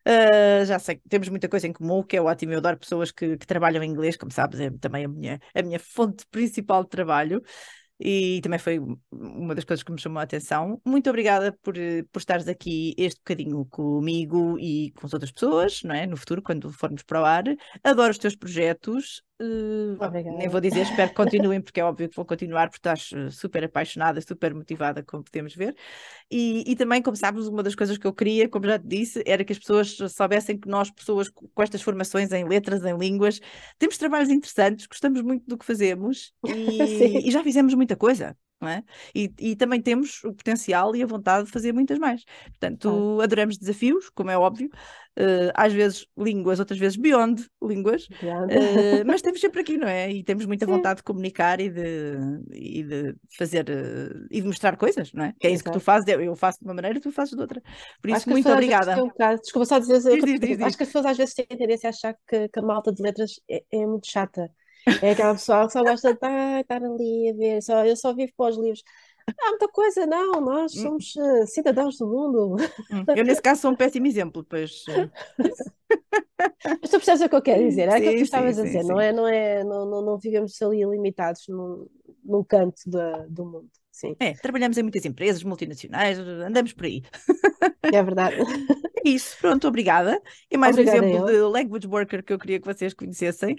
[0.06, 2.52] Uh, já sei que temos muita coisa em comum, que é ótimo.
[2.52, 5.62] Eu adoro pessoas que, que trabalham em inglês, como sabes, é também a minha, a
[5.64, 7.42] minha fonte principal de trabalho
[8.00, 8.80] e também foi
[9.12, 10.82] uma das coisas que me chamou a atenção.
[10.86, 11.76] Muito obrigada por,
[12.12, 16.06] por estares aqui este bocadinho comigo e com as outras pessoas, não é?
[16.06, 17.44] No futuro, quando formos para o ar.
[17.84, 19.24] Adoro os teus projetos.
[19.42, 20.38] Uh, Obrigada.
[20.38, 23.66] nem vou dizer, espero que continuem, porque é óbvio que vão continuar, porque estás super
[23.66, 25.76] apaixonada, super motivada, como podemos ver.
[26.32, 29.22] E, e também, como sabes, uma das coisas que eu queria, como já te disse,
[29.26, 33.42] era que as pessoas soubessem que nós, pessoas com estas formações em letras, em línguas,
[33.78, 38.38] temos trabalhos interessantes, gostamos muito do que fazemos e, e já fizemos muita coisa.
[38.64, 38.82] É?
[39.14, 42.24] e, e também temos o potencial e a vontade de fazer muitas mais.
[42.46, 44.70] Portanto, adoramos desafios, como é óbvio,
[45.20, 50.12] uh, às vezes línguas, outras vezes beyond línguas, uh, mas temos sempre aqui, não é?
[50.12, 50.72] E temos muita Sim.
[50.72, 52.18] vontade de comunicar e de,
[52.52, 55.34] e de fazer uh, e de mostrar coisas, não é?
[55.40, 55.72] Que é isso Exato.
[55.72, 57.62] que tu fazes, eu faço de uma maneira, tu fazes de outra.
[58.02, 59.04] Por isso, muito obrigada.
[59.04, 61.46] Um bocado, desculpa só dizer, diz, diz, diz, acho que as pessoas às vezes têm
[61.46, 64.50] tendência a achar que, que a malta de letras é, é muito chata.
[65.02, 68.14] É aquela pessoa que só gosta de estar, estar ali a ver, só, eu só
[68.14, 68.84] vivo para os livros.
[69.28, 70.82] Há muita coisa, não, nós hum.
[70.82, 72.58] somos uh, cidadãos do mundo.
[72.92, 74.84] Hum, eu, nesse caso, sou um péssimo exemplo, pois.
[74.88, 75.10] Eh.
[76.82, 77.90] Mas tu percebes o que eu quero dizer?
[77.90, 78.88] É aquilo que tu estavas a dizer, sim.
[78.88, 79.12] não é?
[79.12, 81.88] Não, é não, não, não vivemos ali limitados num,
[82.24, 83.70] num canto da, do mundo.
[83.92, 84.16] Sim.
[84.20, 87.02] É, trabalhamos em muitas empresas multinacionais, andamos por aí.
[87.82, 88.36] É verdade.
[89.06, 90.20] É isso, pronto, obrigada.
[90.50, 93.56] E mais obrigada um exemplo de language worker que eu queria que vocês conhecessem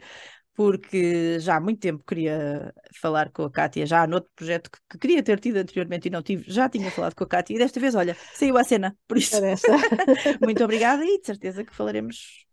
[0.57, 4.79] porque já há muito tempo queria falar com a Kátia, já no outro projeto que,
[4.91, 7.59] que, queria ter tido anteriormente e não tive, já tinha falado com a Kátia e
[7.59, 9.37] desta vez, olha, saiu a cena, por isso.
[10.43, 12.47] muito obrigada e de certeza que falaremos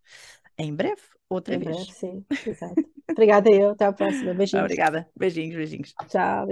[0.58, 1.78] em breve, outra em vez.
[1.78, 2.76] Breve, sim, exato.
[3.10, 4.66] Obrigada eu, até à próxima, beijinhos.
[4.66, 5.94] Obrigada, beijinhos, beijinhos.
[6.10, 6.42] Tchau.